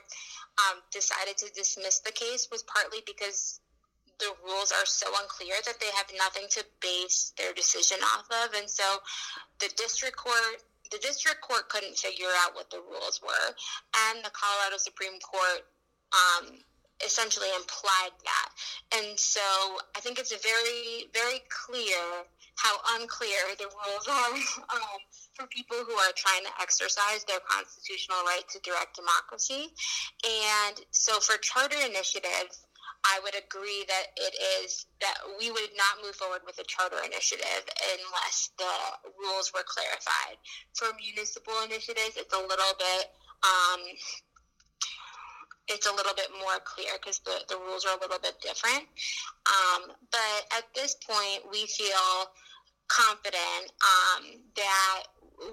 um, 0.70 0.80
decided 0.92 1.38
to 1.38 1.50
dismiss 1.54 2.00
the 2.00 2.12
case 2.12 2.48
was 2.52 2.64
partly 2.64 3.00
because 3.06 3.60
the 4.20 4.30
rules 4.46 4.72
are 4.72 4.86
so 4.86 5.08
unclear 5.22 5.56
that 5.66 5.82
they 5.82 5.90
have 5.98 6.06
nothing 6.18 6.46
to 6.52 6.64
base 6.80 7.34
their 7.38 7.54
decision 7.54 7.98
off 8.14 8.30
of. 8.46 8.54
And 8.54 8.70
so 8.70 8.86
the 9.60 9.70
district 9.76 10.18
court 10.18 10.62
the 10.92 11.00
district 11.00 11.40
court 11.40 11.70
couldn't 11.70 11.98
figure 11.98 12.30
out 12.44 12.54
what 12.54 12.70
the 12.70 12.84
rules 12.84 13.22
were, 13.24 13.56
and 14.12 14.20
the 14.26 14.32
Colorado 14.36 14.76
Supreme 14.76 15.18
Court 15.24 15.64
um, 16.12 16.60
essentially 17.06 17.50
implied 17.56 18.16
that. 18.24 18.50
And 18.98 19.20
so 19.20 19.42
I 19.96 20.00
think 20.00 20.20
it's 20.20 20.34
very, 20.44 21.08
very 21.14 21.42
clear 21.50 22.26
how 22.56 22.78
unclear 23.00 23.56
the 23.58 23.66
rules 23.66 24.08
are 24.08 24.34
um, 24.76 25.00
for 25.34 25.48
people 25.48 25.78
who 25.78 25.94
are 25.94 26.14
trying 26.16 26.44
to 26.44 26.54
exercise 26.62 27.24
their 27.26 27.40
constitutional 27.48 28.22
right 28.26 28.44
to 28.50 28.60
direct 28.60 28.96
democracy. 28.96 29.74
And 30.24 30.80
so 30.92 31.20
for 31.20 31.38
charter 31.38 31.78
initiatives, 31.86 32.66
I 33.02 33.20
would 33.24 33.34
agree 33.34 33.84
that 33.88 34.14
it 34.16 34.36
is 34.62 34.86
that 35.02 35.18
we 35.40 35.50
would 35.50 35.74
not 35.74 36.06
move 36.06 36.16
forward 36.16 36.42
with 36.46 36.60
a 36.60 36.64
charter 36.70 37.02
initiative 37.04 37.66
unless 37.98 38.52
the 38.58 38.74
rules 39.18 39.52
were 39.54 39.66
clarified. 39.66 40.38
For 40.78 40.94
municipal 41.02 41.54
initiatives, 41.66 42.18
it's 42.18 42.34
a 42.34 42.46
little 42.46 42.76
bit 42.78 43.10
um, 43.42 43.82
it's 45.72 45.88
a 45.88 45.96
little 45.96 46.14
bit 46.14 46.28
more 46.40 46.60
clear 46.64 46.92
because 47.00 47.20
the, 47.20 47.40
the 47.50 47.58
rules 47.58 47.86
are 47.86 47.98
a 47.98 48.02
little 48.02 48.20
bit 48.20 48.36
different. 48.42 48.84
Um, 49.48 49.92
but 50.12 50.40
at 50.58 50.66
this 50.76 50.96
point, 50.96 51.48
we 51.52 51.66
feel 51.68 52.30
confident 52.88 53.72
um, 53.82 54.26
that 54.56 55.04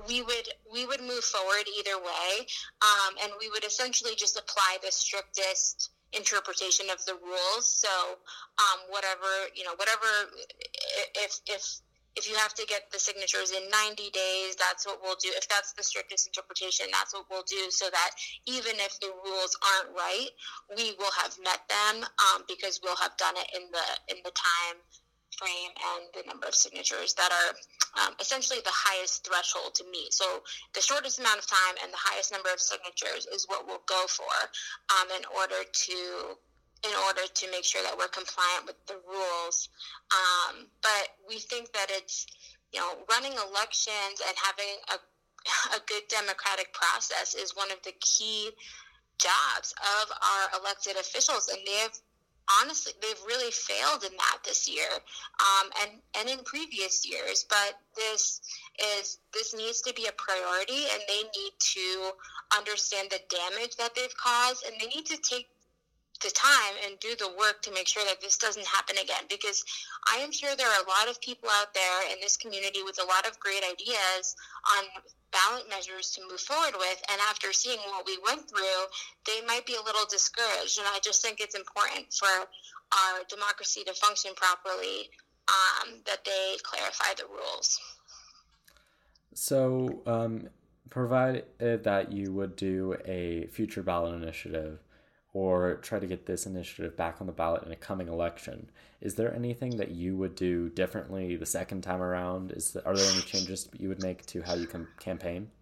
we 0.06 0.22
would 0.22 0.48
we 0.70 0.84
would 0.86 1.00
move 1.00 1.24
forward 1.24 1.64
either 1.78 1.96
way, 1.96 2.46
um, 2.82 3.14
and 3.22 3.32
we 3.40 3.48
would 3.48 3.64
essentially 3.64 4.12
just 4.16 4.38
apply 4.38 4.76
the 4.84 4.92
strictest 4.92 5.90
interpretation 6.12 6.86
of 6.90 7.04
the 7.06 7.14
rules. 7.14 7.66
So 7.66 7.88
um, 8.58 8.78
whatever 8.90 9.48
you 9.54 9.64
know, 9.64 9.74
whatever 9.76 10.06
if 11.16 11.40
if 11.46 11.80
if 12.18 12.28
you 12.28 12.34
have 12.34 12.52
to 12.54 12.66
get 12.66 12.90
the 12.90 12.98
signatures 12.98 13.54
in 13.54 13.62
90 13.70 14.10
days, 14.10 14.58
that's 14.58 14.84
what 14.84 14.98
we'll 15.00 15.18
do. 15.22 15.30
If 15.38 15.48
that's 15.48 15.72
the 15.72 15.86
strictest 15.86 16.26
interpretation, 16.26 16.86
that's 16.90 17.14
what 17.14 17.30
we'll 17.30 17.46
do 17.46 17.70
so 17.70 17.86
that 17.90 18.10
even 18.46 18.74
if 18.82 18.98
the 18.98 19.14
rules 19.24 19.56
aren't 19.62 19.94
right, 19.94 20.28
we 20.76 20.98
will 20.98 21.14
have 21.22 21.38
met 21.38 21.62
them 21.70 22.02
um, 22.02 22.42
because 22.50 22.80
we'll 22.82 22.98
have 22.98 23.16
done 23.16 23.38
it 23.38 23.46
in 23.54 23.70
the 23.70 23.86
in 24.10 24.18
the 24.26 24.34
time 24.34 24.82
frame 25.38 25.70
and 25.94 26.10
the 26.18 26.26
number 26.26 26.46
of 26.46 26.54
signatures 26.54 27.14
that 27.14 27.30
are 27.30 27.54
um, 28.02 28.14
essentially 28.18 28.58
the 28.64 28.74
highest 28.74 29.22
threshold 29.22 29.74
to 29.74 29.84
meet. 29.92 30.12
So 30.12 30.42
the 30.74 30.82
shortest 30.82 31.20
amount 31.20 31.38
of 31.38 31.46
time 31.46 31.78
and 31.84 31.92
the 31.92 32.02
highest 32.02 32.32
number 32.32 32.50
of 32.50 32.58
signatures 32.58 33.30
is 33.30 33.46
what 33.46 33.66
we'll 33.66 33.86
go 33.86 34.02
for 34.10 34.34
um, 34.98 35.08
in 35.14 35.22
order 35.30 35.62
to 35.62 35.96
in 36.84 36.94
order 37.06 37.22
to 37.32 37.50
make 37.50 37.64
sure 37.64 37.82
that 37.82 37.96
we're 37.96 38.08
compliant 38.08 38.66
with 38.66 38.78
the 38.86 38.98
rules. 39.06 39.68
Um, 40.10 40.66
but 40.82 41.16
we 41.28 41.38
think 41.38 41.72
that 41.72 41.86
it's, 41.90 42.26
you 42.72 42.80
know, 42.80 42.98
running 43.10 43.32
elections 43.32 44.22
and 44.22 44.34
having 44.38 44.76
a, 44.94 44.96
a 45.76 45.80
good 45.86 46.06
democratic 46.08 46.72
process 46.72 47.34
is 47.34 47.56
one 47.56 47.70
of 47.72 47.82
the 47.82 47.94
key 48.00 48.50
jobs 49.18 49.74
of 50.02 50.12
our 50.12 50.60
elected 50.60 50.96
officials. 50.96 51.48
And 51.48 51.58
they 51.66 51.82
have 51.82 51.98
honestly, 52.62 52.92
they've 53.02 53.22
really 53.26 53.50
failed 53.50 54.04
in 54.04 54.16
that 54.16 54.38
this 54.44 54.68
year 54.68 54.88
um, 55.40 55.70
and, 55.82 55.90
and 56.18 56.28
in 56.28 56.44
previous 56.44 57.08
years. 57.08 57.44
But 57.48 57.74
this 57.94 58.40
is 58.96 59.18
this 59.34 59.54
needs 59.54 59.80
to 59.82 59.92
be 59.94 60.06
a 60.06 60.12
priority 60.12 60.86
and 60.92 61.02
they 61.08 61.22
need 61.22 61.52
to 61.58 62.10
understand 62.56 63.08
the 63.10 63.20
damage 63.28 63.76
that 63.76 63.94
they've 63.94 64.16
caused 64.16 64.64
and 64.64 64.74
they 64.80 64.86
need 64.86 65.06
to 65.06 65.16
take 65.18 65.48
the 66.20 66.30
time 66.30 66.74
and 66.86 66.98
do 67.00 67.14
the 67.18 67.30
work 67.38 67.62
to 67.62 67.72
make 67.72 67.86
sure 67.86 68.04
that 68.04 68.20
this 68.20 68.36
doesn't 68.36 68.66
happen 68.66 68.96
again 68.98 69.24
because 69.30 69.64
I 70.12 70.18
am 70.18 70.32
sure 70.32 70.56
there 70.56 70.68
are 70.68 70.82
a 70.82 70.88
lot 70.88 71.08
of 71.08 71.20
people 71.20 71.48
out 71.48 71.74
there 71.74 72.12
in 72.12 72.18
this 72.20 72.36
community 72.36 72.82
with 72.82 72.98
a 73.02 73.06
lot 73.06 73.26
of 73.26 73.38
great 73.38 73.62
ideas 73.62 74.34
on 74.76 74.84
ballot 75.30 75.68
measures 75.68 76.10
to 76.10 76.22
move 76.28 76.40
forward 76.40 76.74
with 76.78 77.02
and 77.10 77.20
after 77.28 77.52
seeing 77.52 77.78
what 77.90 78.06
we 78.06 78.18
went 78.24 78.48
through 78.48 78.82
they 79.26 79.44
might 79.46 79.66
be 79.66 79.76
a 79.76 79.84
little 79.84 80.06
discouraged 80.10 80.78
and 80.78 80.88
I 80.88 80.98
just 81.04 81.22
think 81.22 81.38
it's 81.40 81.54
important 81.54 82.12
for 82.12 82.26
our 82.26 83.22
democracy 83.28 83.84
to 83.84 83.92
function 83.92 84.32
properly 84.34 85.10
um, 85.48 86.00
that 86.06 86.24
they 86.24 86.56
clarify 86.62 87.14
the 87.16 87.24
rules. 87.24 87.78
So, 89.34 90.02
um, 90.06 90.48
provided 90.90 91.44
that 91.58 92.12
you 92.12 92.32
would 92.32 92.56
do 92.56 92.96
a 93.04 93.46
future 93.52 93.82
ballot 93.82 94.14
initiative, 94.14 94.78
or 95.38 95.76
try 95.76 96.00
to 96.00 96.06
get 96.08 96.26
this 96.26 96.46
initiative 96.46 96.96
back 96.96 97.20
on 97.20 97.28
the 97.28 97.32
ballot 97.32 97.62
in 97.62 97.70
a 97.70 97.76
coming 97.76 98.08
election. 98.08 98.68
Is 99.00 99.14
there 99.14 99.32
anything 99.32 99.76
that 99.76 99.92
you 99.92 100.16
would 100.16 100.34
do 100.34 100.68
differently 100.68 101.36
the 101.36 101.46
second 101.46 101.82
time 101.82 102.02
around? 102.02 102.50
Is 102.50 102.76
are 102.84 102.96
there 102.96 103.12
any 103.12 103.20
changes 103.20 103.68
you 103.78 103.88
would 103.88 104.02
make 104.02 104.26
to 104.26 104.42
how 104.42 104.54
you 104.54 104.66
can 104.66 104.88
campaign? 104.98 105.52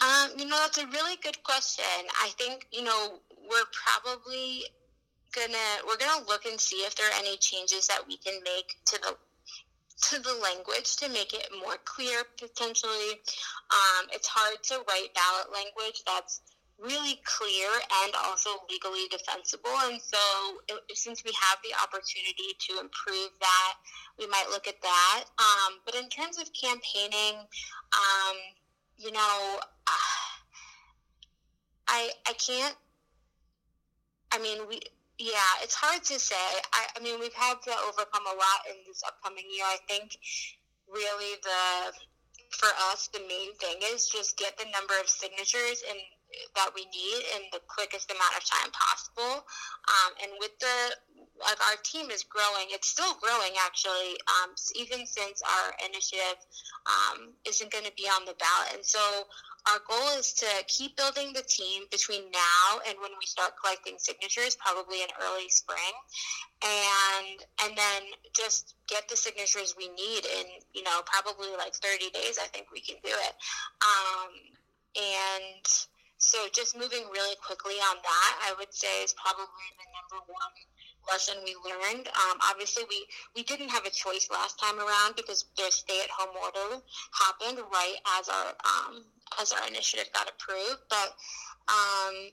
Um, 0.00 0.30
you 0.38 0.46
know, 0.46 0.56
that's 0.60 0.78
a 0.78 0.86
really 0.86 1.16
good 1.24 1.42
question. 1.42 2.06
I 2.22 2.28
think 2.38 2.68
you 2.70 2.84
know 2.84 3.18
we're 3.50 3.70
probably 3.72 4.62
gonna 5.34 5.68
we're 5.84 5.98
gonna 5.98 6.24
look 6.28 6.46
and 6.46 6.60
see 6.60 6.86
if 6.86 6.94
there 6.94 7.08
are 7.08 7.18
any 7.18 7.36
changes 7.38 7.88
that 7.88 8.06
we 8.06 8.16
can 8.18 8.34
make 8.44 8.76
to 8.86 9.00
the 9.02 9.16
to 10.10 10.22
the 10.22 10.34
language 10.40 10.94
to 10.98 11.08
make 11.08 11.34
it 11.34 11.48
more 11.58 11.78
clear 11.84 12.22
potentially. 12.38 13.18
Um, 13.74 14.06
it's 14.12 14.28
hard 14.28 14.62
to 14.70 14.74
write 14.88 15.12
ballot 15.14 15.52
language 15.52 16.04
that's 16.06 16.42
really 16.78 17.20
clear 17.26 17.68
and 18.04 18.14
also 18.24 18.50
legally 18.70 19.06
defensible. 19.10 19.74
And 19.84 20.00
so, 20.00 20.18
it, 20.68 20.96
since 20.96 21.24
we 21.24 21.32
have 21.34 21.58
the 21.62 21.74
opportunity 21.82 22.54
to 22.58 22.80
improve 22.80 23.30
that, 23.40 23.74
we 24.18 24.26
might 24.26 24.46
look 24.50 24.66
at 24.68 24.80
that. 24.82 25.24
Um, 25.38 25.78
but 25.84 25.94
in 25.94 26.08
terms 26.08 26.38
of 26.38 26.48
campaigning, 26.54 27.42
um, 27.92 28.36
you 28.96 29.12
know, 29.12 29.60
I 31.88 32.10
I 32.26 32.32
can't. 32.34 32.76
I 34.32 34.38
mean, 34.38 34.68
we. 34.68 34.80
Yeah, 35.18 35.50
it's 35.64 35.74
hard 35.74 36.04
to 36.04 36.18
say. 36.20 36.46
I, 36.72 36.86
I 36.94 37.02
mean, 37.02 37.18
we've 37.18 37.34
had 37.34 37.60
to 37.64 37.72
overcome 37.88 38.22
a 38.22 38.36
lot 38.38 38.60
in 38.70 38.76
this 38.86 39.02
upcoming 39.02 39.46
year. 39.50 39.64
I 39.66 39.78
think 39.88 40.16
really 40.86 41.34
the 41.42 41.92
for 42.50 42.68
us 42.92 43.08
the 43.12 43.20
main 43.28 43.52
thing 43.56 43.76
is 43.92 44.08
just 44.08 44.38
get 44.38 44.56
the 44.56 44.64
number 44.72 44.94
of 45.00 45.08
signatures 45.08 45.82
and 45.88 45.98
that 46.54 46.70
we 46.74 46.84
need 46.92 47.22
in 47.36 47.42
the 47.52 47.60
quickest 47.66 48.10
amount 48.10 48.36
of 48.36 48.44
time 48.44 48.70
possible. 48.72 49.44
Um, 49.88 50.10
and 50.22 50.32
with 50.38 50.52
the 50.60 50.96
like 51.40 51.58
our 51.70 51.78
team 51.84 52.10
is 52.10 52.24
growing, 52.24 52.66
it's 52.70 52.88
still 52.88 53.14
growing 53.22 53.54
actually, 53.64 54.18
um, 54.26 54.50
even 54.74 55.06
since 55.06 55.40
our 55.42 55.70
initiative 55.86 56.38
um, 56.86 57.30
isn't 57.46 57.70
going 57.70 57.84
to 57.84 57.94
be 57.96 58.04
on 58.04 58.24
the 58.26 58.34
ballot. 58.38 58.74
And 58.74 58.84
so 58.84 59.00
our 59.70 59.80
goal 59.86 60.18
is 60.18 60.32
to 60.34 60.50
keep 60.66 60.96
building 60.96 61.32
the 61.32 61.42
team 61.42 61.84
between 61.90 62.30
now 62.30 62.80
and 62.88 62.98
when 63.00 63.12
we 63.18 63.26
start 63.26 63.52
collecting 63.60 63.94
signatures, 63.98 64.56
probably 64.56 65.02
in 65.02 65.08
early 65.22 65.48
spring, 65.48 65.94
and 66.62 67.38
and 67.62 67.78
then 67.78 68.02
just 68.34 68.74
get 68.88 69.08
the 69.08 69.16
signatures 69.16 69.74
we 69.76 69.88
need 69.88 70.24
in 70.26 70.46
you 70.74 70.82
know 70.82 71.00
probably 71.06 71.50
like 71.56 71.74
30 71.74 72.10
days. 72.10 72.38
I 72.42 72.46
think 72.48 72.68
we 72.72 72.80
can 72.80 72.96
do 73.02 73.12
it. 73.12 73.34
Um, 73.82 74.30
and 74.96 75.66
so 76.28 76.38
just 76.52 76.76
moving 76.76 77.04
really 77.12 77.36
quickly 77.40 77.74
on 77.90 77.96
that, 78.04 78.32
I 78.44 78.54
would 78.58 78.72
say 78.74 79.02
is 79.02 79.14
probably 79.16 79.68
the 79.80 79.88
number 79.96 80.20
one 80.28 80.54
lesson 81.10 81.36
we 81.44 81.56
learned. 81.64 82.08
Um, 82.08 82.38
obviously, 82.44 82.84
we, 82.88 83.06
we 83.36 83.42
didn't 83.42 83.70
have 83.70 83.86
a 83.86 83.90
choice 83.90 84.28
last 84.30 84.60
time 84.60 84.78
around 84.78 85.16
because 85.16 85.46
the 85.56 85.70
stay-at-home 85.70 86.36
order 86.36 86.82
happened 87.16 87.58
right 87.72 87.96
as 88.20 88.28
our 88.28 88.48
um, 88.64 89.04
as 89.40 89.52
our 89.52 89.66
initiative 89.68 90.12
got 90.12 90.28
approved. 90.28 90.84
But 90.90 91.16
um, 91.68 92.30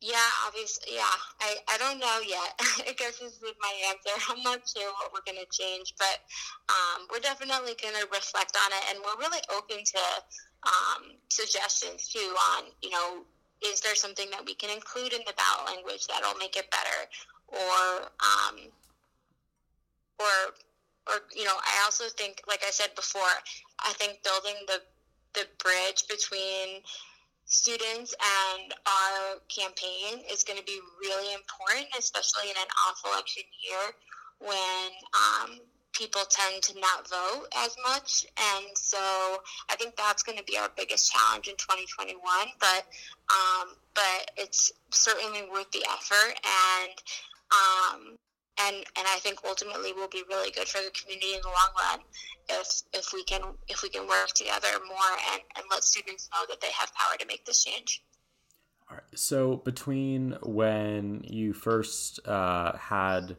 Yeah, 0.00 0.30
obviously, 0.46 0.94
yeah. 0.94 1.16
I, 1.42 1.56
I 1.68 1.78
don't 1.78 1.98
know 1.98 2.20
yet. 2.22 2.54
I 2.88 2.94
guess 2.94 3.18
this 3.18 3.34
is 3.34 3.54
my 3.60 3.74
answer. 3.90 4.14
I'm 4.30 4.42
not 4.44 4.62
sure 4.68 4.92
what 5.02 5.10
we're 5.12 5.26
going 5.26 5.42
to 5.42 5.50
change, 5.50 5.94
but 5.98 6.22
um, 6.70 7.08
we're 7.10 7.18
definitely 7.24 7.74
going 7.82 7.98
to 7.98 8.06
reflect 8.14 8.54
on 8.54 8.70
it, 8.78 8.84
and 8.94 8.98
we're 9.02 9.18
really 9.18 9.42
open 9.50 9.82
to 9.82 10.02
um, 10.64 11.12
suggestions 11.28 12.08
too 12.08 12.34
on, 12.56 12.64
you 12.82 12.90
know, 12.90 13.24
is 13.64 13.80
there 13.80 13.94
something 13.94 14.30
that 14.30 14.44
we 14.44 14.54
can 14.54 14.70
include 14.70 15.12
in 15.12 15.20
the 15.26 15.34
ballot 15.34 15.74
language 15.74 16.06
that'll 16.06 16.38
make 16.38 16.56
it 16.56 16.70
better, 16.70 16.98
or 17.48 18.08
um, 18.20 18.56
or 20.18 20.54
or 21.08 21.14
you 21.34 21.44
know, 21.44 21.56
I 21.56 21.82
also 21.84 22.04
think, 22.16 22.42
like 22.46 22.62
I 22.66 22.70
said 22.70 22.94
before, 22.94 23.34
I 23.80 23.92
think 23.94 24.22
building 24.22 24.54
the 24.66 24.82
the 25.34 25.46
bridge 25.62 26.06
between 26.08 26.82
students 27.44 28.14
and 28.14 28.74
our 28.86 29.40
campaign 29.48 30.20
is 30.30 30.44
going 30.44 30.58
to 30.58 30.64
be 30.64 30.78
really 31.00 31.34
important, 31.34 31.88
especially 31.98 32.50
in 32.50 32.56
an 32.56 32.68
off 32.86 33.00
election 33.04 33.42
year 33.64 33.84
when 34.40 34.90
um, 35.14 35.60
people 35.92 36.22
tend 36.30 36.62
to 36.62 36.74
not 36.80 37.08
vote 37.08 37.46
as 37.56 37.76
much. 37.82 38.26
And 38.36 38.66
so 38.76 38.98
I 39.70 39.76
think 39.76 39.96
that's 39.96 40.22
going 40.22 40.38
to 40.38 40.44
be 40.44 40.56
our 40.56 40.70
biggest 40.76 41.12
challenge 41.12 41.48
in 41.48 41.54
2021. 41.56 42.20
But 42.60 42.86
um, 43.30 43.74
but 43.94 44.30
it's 44.36 44.72
certainly 44.90 45.42
worth 45.50 45.70
the 45.72 45.84
effort, 45.90 46.34
and 46.44 46.94
um, 47.52 48.16
and 48.60 48.76
and 48.76 49.06
I 49.06 49.18
think 49.20 49.40
ultimately 49.46 49.92
will 49.92 50.08
be 50.08 50.22
really 50.28 50.50
good 50.50 50.68
for 50.68 50.78
the 50.78 50.90
community 50.90 51.34
in 51.34 51.40
the 51.42 51.48
long 51.48 51.72
run 51.78 52.00
if 52.48 52.82
if 52.92 53.12
we 53.12 53.24
can 53.24 53.42
if 53.68 53.82
we 53.82 53.88
can 53.88 54.06
work 54.06 54.28
together 54.34 54.68
more 54.86 55.12
and, 55.32 55.42
and 55.56 55.64
let 55.70 55.84
students 55.84 56.28
know 56.32 56.44
that 56.48 56.60
they 56.60 56.70
have 56.72 56.92
power 56.94 57.16
to 57.18 57.26
make 57.26 57.44
this 57.44 57.64
change. 57.64 58.02
All 58.90 58.96
right. 58.96 59.18
So 59.18 59.56
between 59.56 60.36
when 60.42 61.22
you 61.24 61.52
first 61.52 62.26
uh, 62.26 62.76
had 62.76 63.36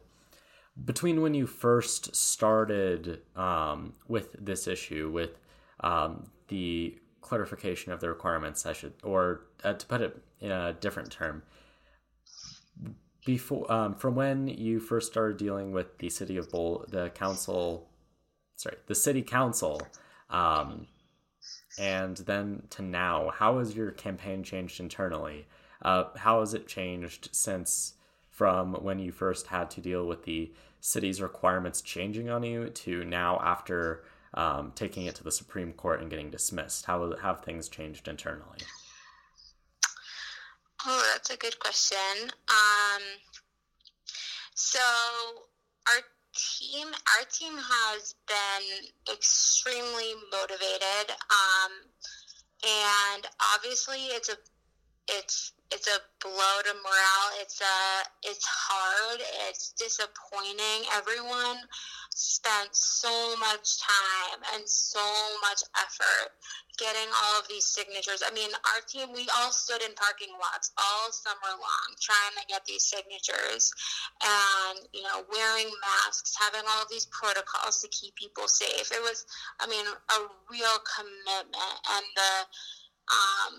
between 0.84 1.20
when 1.20 1.34
you 1.34 1.46
first 1.46 2.14
started 2.14 3.20
um, 3.36 3.94
with 4.08 4.36
this 4.38 4.66
issue 4.66 5.10
with 5.10 5.38
um, 5.80 6.30
the 6.48 6.98
clarification 7.20 7.92
of 7.92 8.00
the 8.00 8.08
requirements, 8.08 8.66
I 8.66 8.72
should, 8.72 8.94
or 9.02 9.42
uh, 9.62 9.74
to 9.74 9.86
put 9.86 10.00
it 10.00 10.16
in 10.40 10.50
a 10.50 10.72
different 10.72 11.10
term, 11.10 11.42
before 13.24 13.70
um, 13.70 13.94
from 13.94 14.14
when 14.14 14.48
you 14.48 14.80
first 14.80 15.10
started 15.12 15.36
dealing 15.36 15.72
with 15.72 15.98
the 15.98 16.08
city 16.08 16.36
of 16.36 16.50
Boulder, 16.50 16.86
the 16.88 17.10
council, 17.10 17.88
sorry, 18.56 18.76
the 18.86 18.94
city 18.94 19.22
council, 19.22 19.80
um, 20.30 20.86
and 21.78 22.16
then 22.18 22.62
to 22.70 22.82
now, 22.82 23.30
how 23.34 23.58
has 23.58 23.76
your 23.76 23.90
campaign 23.90 24.42
changed 24.42 24.80
internally? 24.80 25.46
Uh, 25.82 26.04
how 26.16 26.40
has 26.40 26.54
it 26.54 26.66
changed 26.66 27.28
since 27.32 27.94
from 28.40 28.72
when 28.72 28.98
you 28.98 29.12
first 29.12 29.48
had 29.48 29.70
to 29.70 29.82
deal 29.82 30.06
with 30.06 30.24
the 30.24 30.50
city's 30.80 31.20
requirements 31.20 31.82
changing 31.82 32.30
on 32.30 32.42
you 32.42 32.70
to 32.70 33.04
now 33.04 33.38
after 33.44 34.02
um, 34.32 34.72
taking 34.74 35.04
it 35.04 35.14
to 35.14 35.22
the 35.22 35.30
Supreme 35.30 35.74
Court 35.74 36.00
and 36.00 36.08
getting 36.08 36.30
dismissed? 36.30 36.86
How 36.86 37.14
have 37.20 37.42
things 37.42 37.68
changed 37.68 38.08
internally? 38.08 38.56
Oh, 40.86 41.10
that's 41.12 41.28
a 41.28 41.36
good 41.36 41.58
question. 41.58 42.30
Um, 42.48 43.02
so 44.54 44.80
our 45.86 46.00
team, 46.34 46.86
our 46.86 47.26
team 47.30 47.52
has 47.58 48.14
been 48.26 49.14
extremely 49.14 50.14
motivated, 50.32 51.10
um, 51.28 51.72
and 52.64 53.26
obviously 53.54 53.98
it's 53.98 54.30
a 54.30 54.36
it's 55.08 55.52
it's 55.72 55.86
a 55.86 55.98
blow 56.20 56.56
to 56.64 56.74
morale. 56.74 57.30
It's 57.40 57.60
a 57.60 58.28
it's 58.28 58.44
hard. 58.44 59.20
It's 59.48 59.72
disappointing. 59.72 60.86
Everyone 60.94 61.58
spent 62.10 62.68
so 62.74 63.36
much 63.38 63.80
time 63.80 64.40
and 64.54 64.68
so 64.68 65.00
much 65.42 65.62
effort 65.78 66.34
getting 66.76 67.08
all 67.12 67.38
of 67.38 67.46
these 67.48 67.64
signatures. 67.64 68.22
I 68.26 68.32
mean, 68.32 68.50
our 68.50 68.80
team, 68.88 69.12
we 69.14 69.28
all 69.38 69.52
stood 69.52 69.82
in 69.82 69.92
parking 69.94 70.32
lots 70.40 70.72
all 70.80 71.12
summer 71.12 71.52
long 71.52 71.88
trying 72.00 72.34
to 72.40 72.44
get 72.48 72.64
these 72.64 72.84
signatures 72.84 73.70
and, 74.24 74.80
you 74.92 75.02
know, 75.02 75.22
wearing 75.30 75.68
masks, 75.80 76.34
having 76.40 76.66
all 76.72 76.84
these 76.90 77.06
protocols 77.12 77.80
to 77.82 77.88
keep 77.88 78.16
people 78.16 78.48
safe. 78.48 78.90
It 78.90 79.02
was, 79.02 79.24
I 79.60 79.68
mean, 79.68 79.84
a 79.86 80.18
real 80.50 80.76
commitment 80.88 81.52
and 81.52 82.06
the, 82.16 82.32
um, 83.12 83.54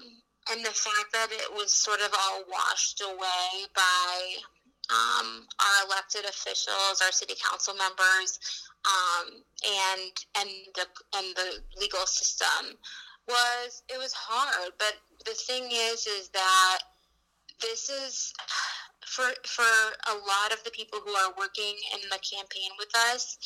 and 0.50 0.66
the 0.66 0.72
fact 0.72 1.12
that 1.14 1.28
it 1.32 1.54
was 1.54 1.74
sort 1.74 2.02
of 2.02 2.10
all 2.14 2.44
washed 2.50 3.02
away 3.02 3.66
by 3.76 4.36
um, 4.90 5.48
our 5.60 5.88
elected 5.88 6.26
officials, 6.26 7.02
our 7.04 7.12
city 7.12 7.36
council 7.40 7.74
members, 7.76 8.40
um, 8.86 9.44
and 9.64 10.12
and 10.40 10.50
the 10.76 10.86
and 11.16 11.36
the 11.36 11.62
legal 11.80 12.06
system 12.06 12.78
was 13.28 13.84
it 13.90 13.98
was 13.98 14.14
hard. 14.14 14.72
But 14.78 14.96
the 15.26 15.34
thing 15.34 15.70
is, 15.72 16.08
is 16.08 16.30
that 16.30 16.80
this 17.62 17.90
is 17.90 18.34
for 19.12 19.28
for 19.44 19.68
a 20.08 20.16
lot 20.16 20.56
of 20.56 20.64
the 20.64 20.72
people 20.72 21.00
who 21.04 21.12
are 21.12 21.36
working 21.38 21.76
in 21.94 22.08
the 22.10 22.20
campaign 22.24 22.72
with 22.80 22.92
us, 23.12 23.38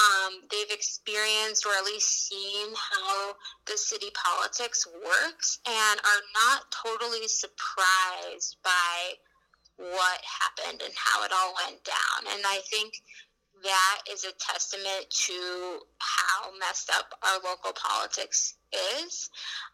um, 0.00 0.40
they've 0.50 0.72
experienced 0.72 1.66
or 1.66 1.72
at 1.76 1.84
least 1.84 2.28
seen 2.28 2.72
how 2.72 3.36
the 3.66 3.76
city 3.76 4.08
politics 4.16 4.88
works 5.04 5.60
and 5.68 6.00
are 6.00 6.24
not 6.32 6.64
totally 6.72 7.28
surprised 7.28 8.56
by 8.64 9.12
what 9.76 10.20
happened 10.24 10.80
and 10.82 10.94
how 10.96 11.24
it 11.24 11.32
all 11.32 11.54
went 11.66 11.84
down. 11.84 12.32
And 12.32 12.42
I 12.46 12.60
think 12.70 12.94
that 13.62 13.98
is 14.10 14.24
a 14.24 14.32
testament 14.38 15.06
to 15.10 15.80
how 15.98 16.50
messed 16.58 16.90
up 16.90 17.14
our 17.22 17.38
local 17.48 17.72
politics 17.72 18.54
is 19.04 19.30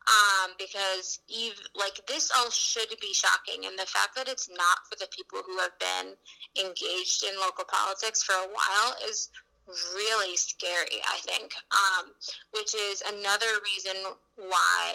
um, 0.08 0.52
because 0.58 1.20
Eve, 1.28 1.60
like 1.74 2.04
this 2.06 2.30
all 2.36 2.50
should 2.50 2.88
be 3.00 3.12
shocking 3.12 3.66
and 3.66 3.78
the 3.78 3.86
fact 3.86 4.14
that 4.16 4.28
it's 4.28 4.48
not 4.48 4.78
for 4.88 4.96
the 4.98 5.08
people 5.14 5.40
who 5.46 5.58
have 5.58 5.78
been 5.78 6.14
engaged 6.58 7.24
in 7.24 7.38
local 7.40 7.64
politics 7.64 8.22
for 8.22 8.34
a 8.34 8.48
while 8.48 8.94
is 9.08 9.30
really 9.94 10.36
scary, 10.36 11.00
I 11.04 11.18
think, 11.22 11.52
um, 11.70 12.10
which 12.52 12.74
is 12.74 13.02
another 13.02 13.46
reason 13.64 13.96
why. 14.38 14.94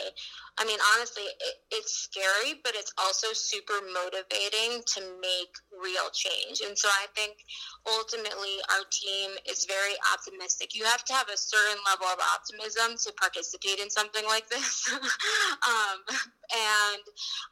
I 0.58 0.66
mean, 0.66 0.80
honestly, 0.96 1.24
it, 1.24 1.56
it's 1.72 1.92
scary, 1.92 2.62
but 2.64 2.74
it's 2.76 2.94
also 2.98 3.28
super 3.34 3.76
motivating 3.92 4.82
to 4.96 5.02
make 5.20 5.52
real 5.76 6.08
change. 6.14 6.62
And 6.66 6.78
so 6.78 6.88
I 6.88 7.08
think 7.16 7.36
ultimately 7.84 8.64
our 8.72 8.86
team 8.88 9.32
is 9.50 9.66
very 9.66 9.94
optimistic. 10.14 10.76
You 10.76 10.86
have 10.86 11.04
to 11.06 11.14
have 11.14 11.28
a 11.28 11.38
certain 11.38 11.82
level 11.84 12.08
of 12.08 12.20
optimism 12.22 12.96
to 13.04 13.12
participate 13.20 13.80
in 13.80 13.90
something 13.90 14.24
like 14.26 14.48
this. 14.50 14.88
um, 15.68 16.00
and 16.54 17.04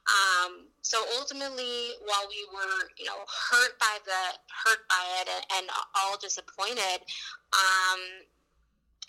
um, 0.08 0.52
so 0.82 1.04
ultimately, 1.20 1.98
while 2.06 2.28
we 2.30 2.42
were, 2.54 2.88
you 2.98 3.06
know, 3.06 3.20
hurt 3.28 3.80
by 3.80 3.98
the 4.06 4.22
hurt 4.64 4.88
by 4.88 5.04
it 5.22 5.28
and, 5.28 5.46
and 5.58 5.66
all 6.00 6.18
disappointed, 6.18 7.04
um, 7.52 8.00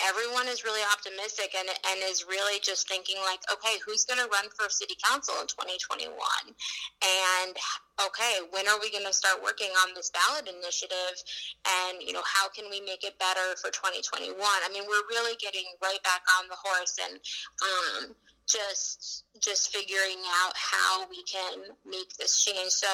everyone 0.01 0.49
is 0.49 0.65
really 0.65 0.81
optimistic 0.93 1.53
and, 1.53 1.69
and 1.69 1.99
is 2.09 2.25
really 2.25 2.59
just 2.61 2.89
thinking 2.89 3.17
like 3.29 3.41
okay 3.53 3.77
who's 3.85 4.05
going 4.05 4.19
to 4.19 4.29
run 4.33 4.49
for 4.57 4.69
city 4.69 4.97
council 5.05 5.35
in 5.41 5.47
2021 5.47 6.09
and 6.17 7.55
okay 8.01 8.41
when 8.51 8.67
are 8.69 8.81
we 8.81 8.91
going 8.91 9.05
to 9.05 9.13
start 9.13 9.43
working 9.45 9.71
on 9.85 9.93
this 9.95 10.11
ballot 10.11 10.49
initiative? 10.49 11.17
And 11.63 12.03
you 12.03 12.13
know 12.13 12.25
how 12.25 12.49
can 12.49 12.67
we 12.71 12.81
make 12.81 13.05
it 13.05 13.19
better 13.19 13.57
for 13.61 13.71
2021 13.71 14.37
i 14.41 14.69
mean 14.73 14.85
we're 14.89 15.07
really 15.11 15.37
getting 15.37 15.67
right 15.83 16.03
back 16.03 16.25
on 16.41 16.49
the 16.49 16.57
horse 16.59 16.97
and 16.99 17.21
um, 17.61 18.17
just 18.47 19.25
just 19.41 19.73
figuring 19.73 20.21
out 20.45 20.53
how 20.57 21.07
we 21.09 21.23
can 21.25 21.59
make 21.87 22.17
this 22.17 22.43
change. 22.43 22.71
So 22.71 22.89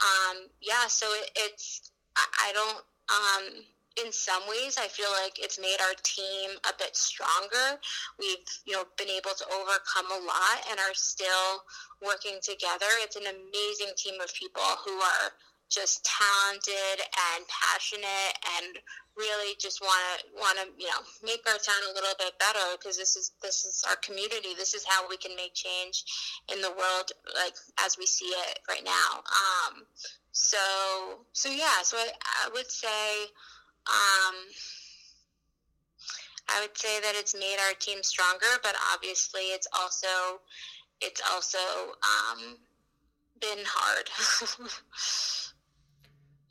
um, 0.00 0.48
yeah 0.60 0.86
so 0.88 1.06
it, 1.12 1.30
it's 1.36 1.90
I, 2.16 2.24
I 2.48 2.52
don't 2.52 2.82
um, 3.10 3.64
in 3.98 4.12
some 4.12 4.42
ways, 4.48 4.78
I 4.78 4.86
feel 4.86 5.10
like 5.24 5.38
it's 5.38 5.58
made 5.58 5.78
our 5.82 5.94
team 6.02 6.50
a 6.68 6.72
bit 6.78 6.96
stronger. 6.96 7.80
We've, 8.18 8.46
you 8.66 8.74
know, 8.74 8.84
been 8.96 9.10
able 9.10 9.34
to 9.36 9.46
overcome 9.50 10.10
a 10.12 10.20
lot 10.24 10.58
and 10.70 10.78
are 10.78 10.94
still 10.94 11.64
working 12.04 12.38
together. 12.42 12.88
It's 13.02 13.16
an 13.16 13.26
amazing 13.26 13.94
team 13.96 14.20
of 14.20 14.32
people 14.34 14.62
who 14.86 14.94
are 14.94 15.32
just 15.70 16.04
talented 16.04 16.98
and 16.98 17.46
passionate 17.46 18.34
and 18.58 18.76
really 19.16 19.54
just 19.58 19.80
want 19.80 20.02
to 20.18 20.26
want 20.34 20.58
to 20.58 20.66
you 20.78 20.86
know 20.86 21.00
make 21.22 21.42
our 21.46 21.58
town 21.58 21.78
a 21.90 21.94
little 21.94 22.14
bit 22.18 22.32
better 22.38 22.74
because 22.76 22.96
this 22.96 23.14
is 23.14 23.32
this 23.40 23.64
is 23.64 23.84
our 23.88 23.96
community 23.96 24.54
this 24.58 24.74
is 24.74 24.84
how 24.84 25.08
we 25.08 25.16
can 25.16 25.34
make 25.36 25.54
change 25.54 26.04
in 26.52 26.60
the 26.60 26.70
world 26.70 27.12
like 27.36 27.54
as 27.86 27.96
we 27.96 28.06
see 28.06 28.26
it 28.50 28.58
right 28.68 28.84
now 28.84 29.22
um 29.30 29.82
so 30.32 30.58
so 31.32 31.48
yeah 31.48 31.82
so 31.82 31.96
i, 31.96 32.08
I 32.46 32.50
would 32.52 32.70
say 32.70 33.30
um, 33.90 34.34
I 36.48 36.60
would 36.60 36.76
say 36.76 37.00
that 37.00 37.14
it's 37.14 37.34
made 37.34 37.56
our 37.66 37.74
team 37.74 38.02
stronger, 38.02 38.46
but 38.62 38.74
obviously 38.94 39.42
it's 39.42 39.68
also 39.78 40.40
it's 41.00 41.22
also 41.32 41.58
um, 41.58 42.56
been 43.40 43.64
hard. 43.64 44.10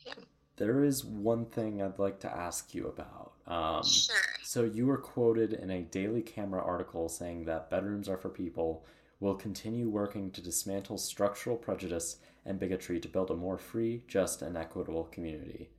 yeah. 0.05 0.13
There 0.57 0.83
is 0.83 1.05
one 1.05 1.45
thing 1.45 1.81
I'd 1.81 1.99
like 1.99 2.19
to 2.21 2.31
ask 2.31 2.73
you 2.73 2.87
about. 2.87 3.33
Um, 3.47 3.83
sure. 3.83 4.15
So 4.43 4.63
you 4.63 4.85
were 4.87 4.97
quoted 4.97 5.53
in 5.53 5.69
a 5.69 5.81
Daily 5.81 6.21
Camera 6.21 6.63
article 6.63 7.09
saying 7.09 7.45
that 7.45 7.69
bedrooms 7.69 8.09
are 8.09 8.17
for 8.17 8.29
people 8.29 8.85
We'll 9.19 9.35
continue 9.35 9.89
working 9.89 10.31
to 10.31 10.41
dismantle 10.41 10.97
structural 10.97 11.57
prejudice 11.57 12.17
and 12.45 12.57
bigotry 12.57 13.01
to 13.01 13.07
build 13.09 13.29
a 13.29 13.35
more 13.35 13.57
free, 13.57 14.03
just, 14.07 14.41
and 14.41 14.55
equitable 14.55 15.05
community. 15.05 15.69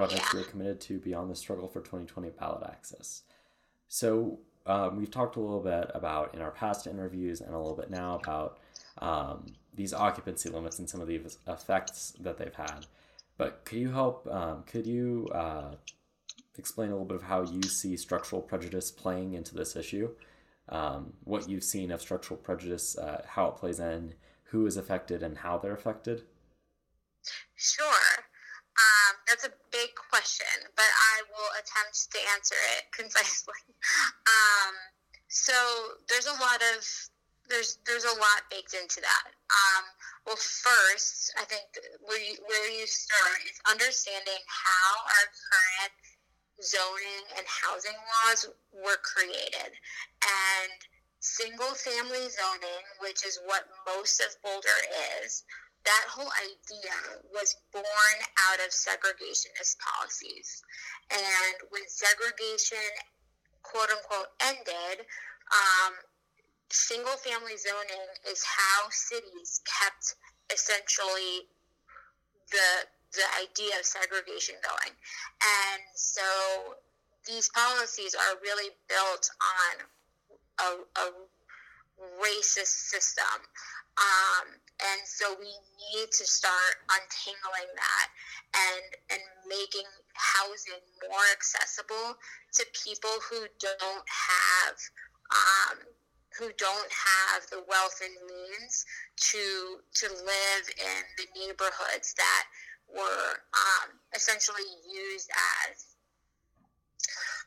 Projects 0.00 0.32
yeah. 0.32 0.40
we 0.40 0.46
are 0.46 0.48
committed 0.48 0.80
to 0.80 0.98
beyond 0.98 1.30
the 1.30 1.34
struggle 1.34 1.68
for 1.68 1.80
2020 1.80 2.30
ballot 2.30 2.62
access. 2.64 3.24
So 3.86 4.38
um, 4.64 4.96
we've 4.96 5.10
talked 5.10 5.36
a 5.36 5.40
little 5.40 5.60
bit 5.60 5.90
about 5.92 6.34
in 6.34 6.40
our 6.40 6.52
past 6.52 6.86
interviews 6.86 7.42
and 7.42 7.54
a 7.54 7.58
little 7.58 7.76
bit 7.76 7.90
now 7.90 8.14
about 8.14 8.60
um, 9.02 9.44
these 9.74 9.92
occupancy 9.92 10.48
limits 10.48 10.78
and 10.78 10.88
some 10.88 11.02
of 11.02 11.06
the 11.06 11.20
effects 11.48 12.14
that 12.18 12.38
they've 12.38 12.54
had. 12.54 12.86
But 13.36 13.66
could 13.66 13.78
you 13.78 13.90
help? 13.90 14.26
Um, 14.26 14.62
could 14.62 14.86
you 14.86 15.28
uh, 15.34 15.74
explain 16.56 16.88
a 16.88 16.92
little 16.92 17.04
bit 17.04 17.16
of 17.16 17.24
how 17.24 17.42
you 17.42 17.62
see 17.64 17.94
structural 17.98 18.40
prejudice 18.40 18.90
playing 18.90 19.34
into 19.34 19.54
this 19.54 19.76
issue? 19.76 20.08
Um, 20.70 21.12
what 21.24 21.46
you've 21.46 21.62
seen 21.62 21.90
of 21.90 22.00
structural 22.00 22.40
prejudice, 22.40 22.96
uh, 22.96 23.22
how 23.28 23.48
it 23.48 23.56
plays 23.56 23.80
in, 23.80 24.14
who 24.44 24.64
is 24.64 24.78
affected, 24.78 25.22
and 25.22 25.36
how 25.36 25.58
they're 25.58 25.74
affected? 25.74 26.22
Sure. 27.54 28.09
That's 29.30 29.46
a 29.46 29.54
big 29.70 29.94
question, 30.10 30.50
but 30.74 30.90
I 31.14 31.22
will 31.30 31.54
attempt 31.54 32.10
to 32.10 32.18
answer 32.34 32.58
it 32.74 32.90
concisely. 32.98 33.62
Um, 34.26 34.74
so 35.30 35.54
there's 36.10 36.26
a 36.26 36.34
lot 36.42 36.58
of 36.74 36.82
there's 37.46 37.78
there's 37.86 38.04
a 38.06 38.18
lot 38.18 38.50
baked 38.50 38.74
into 38.74 38.98
that. 39.00 39.30
Um, 39.30 39.84
well, 40.26 40.34
first, 40.34 41.30
I 41.38 41.46
think 41.46 41.62
where 42.02 42.18
you, 42.18 42.42
where 42.42 42.70
you 42.74 42.86
start 42.90 43.38
is 43.46 43.58
understanding 43.70 44.42
how 44.50 44.90
our 45.06 45.26
current 45.30 45.94
zoning 46.58 47.24
and 47.38 47.46
housing 47.46 47.94
laws 47.94 48.50
were 48.74 48.98
created, 49.06 49.78
and 50.26 50.78
single 51.20 51.74
family 51.78 52.26
zoning, 52.34 52.84
which 52.98 53.24
is 53.24 53.38
what 53.46 53.70
most 53.86 54.18
of 54.18 54.34
Boulder 54.42 54.78
is. 55.22 55.44
That 55.84 56.04
whole 56.08 56.30
idea 56.44 57.24
was 57.32 57.56
born 57.72 58.18
out 58.50 58.60
of 58.60 58.70
segregationist 58.70 59.76
policies. 59.80 60.62
And 61.10 61.56
when 61.70 61.82
segregation, 61.88 62.90
quote 63.62 63.90
unquote, 63.90 64.28
ended, 64.40 65.06
um, 65.50 65.94
single 66.70 67.16
family 67.16 67.56
zoning 67.56 68.06
is 68.30 68.44
how 68.44 68.88
cities 68.90 69.60
kept 69.66 70.14
essentially 70.52 71.48
the 72.50 72.86
the 73.12 73.26
idea 73.42 73.74
of 73.78 73.84
segregation 73.84 74.54
going. 74.62 74.94
And 75.42 75.82
so 75.94 76.22
these 77.26 77.48
policies 77.50 78.14
are 78.14 78.38
really 78.40 78.70
built 78.88 79.30
on 79.42 79.74
a, 80.60 81.00
a 81.00 81.06
racist 82.22 82.90
system. 82.90 83.42
Um, 83.98 84.46
and 84.80 85.00
so 85.04 85.36
we 85.38 85.52
need 85.92 86.08
to 86.12 86.24
start 86.24 86.80
untangling 86.88 87.70
that 87.76 88.08
and 88.56 88.88
and 89.12 89.22
making 89.48 89.86
housing 90.14 90.80
more 91.08 91.28
accessible 91.32 92.16
to 92.54 92.64
people 92.84 93.12
who 93.28 93.46
don't 93.58 94.06
have 94.08 94.76
um, 95.30 95.78
who 96.38 96.50
don't 96.58 96.92
have 96.92 97.46
the 97.50 97.62
wealth 97.68 98.00
and 98.02 98.14
means 98.26 98.86
to 99.16 99.80
to 99.94 100.06
live 100.08 100.64
in 100.78 101.02
the 101.18 101.26
neighborhoods 101.38 102.14
that 102.14 102.44
were 102.88 103.38
um, 103.54 103.88
essentially 104.14 104.66
used 104.86 105.30
as 105.70 105.86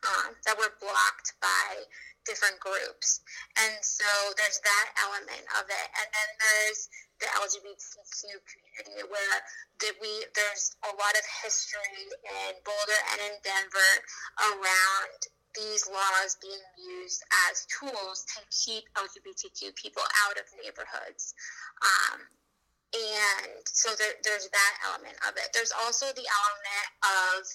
um, 0.04 0.34
that 0.46 0.56
were 0.58 0.72
blocked 0.80 1.34
by 1.40 1.84
different 2.24 2.58
groups. 2.60 3.20
And 3.56 3.76
so 3.84 4.08
there's 4.36 4.60
that 4.60 4.88
element 5.08 5.44
of 5.60 5.64
it. 5.68 5.88
And 5.96 6.08
then 6.08 6.30
there's 6.40 6.88
the 7.20 7.28
LGBTQ 7.40 8.36
community 8.44 9.06
where 9.08 9.38
that 9.80 9.94
we 10.02 10.12
there's 10.34 10.74
a 10.84 10.92
lot 10.96 11.14
of 11.14 11.24
history 11.44 12.10
in 12.10 12.52
Boulder 12.66 13.00
and 13.14 13.20
in 13.30 13.34
Denver 13.44 13.92
around 14.52 15.20
these 15.54 15.86
laws 15.86 16.36
being 16.42 16.66
used 16.76 17.22
as 17.48 17.66
tools 17.70 18.26
to 18.34 18.42
keep 18.50 18.84
LGBTQ 18.98 19.74
people 19.78 20.02
out 20.26 20.34
of 20.34 20.46
neighborhoods. 20.58 21.34
Um, 21.82 22.26
and 22.94 23.62
so 23.66 23.90
there, 23.98 24.14
there's 24.22 24.46
that 24.50 24.74
element 24.86 25.18
of 25.26 25.34
it. 25.34 25.50
There's 25.54 25.74
also 25.82 26.06
the 26.14 26.26
element 26.26 26.88
of 27.02 27.46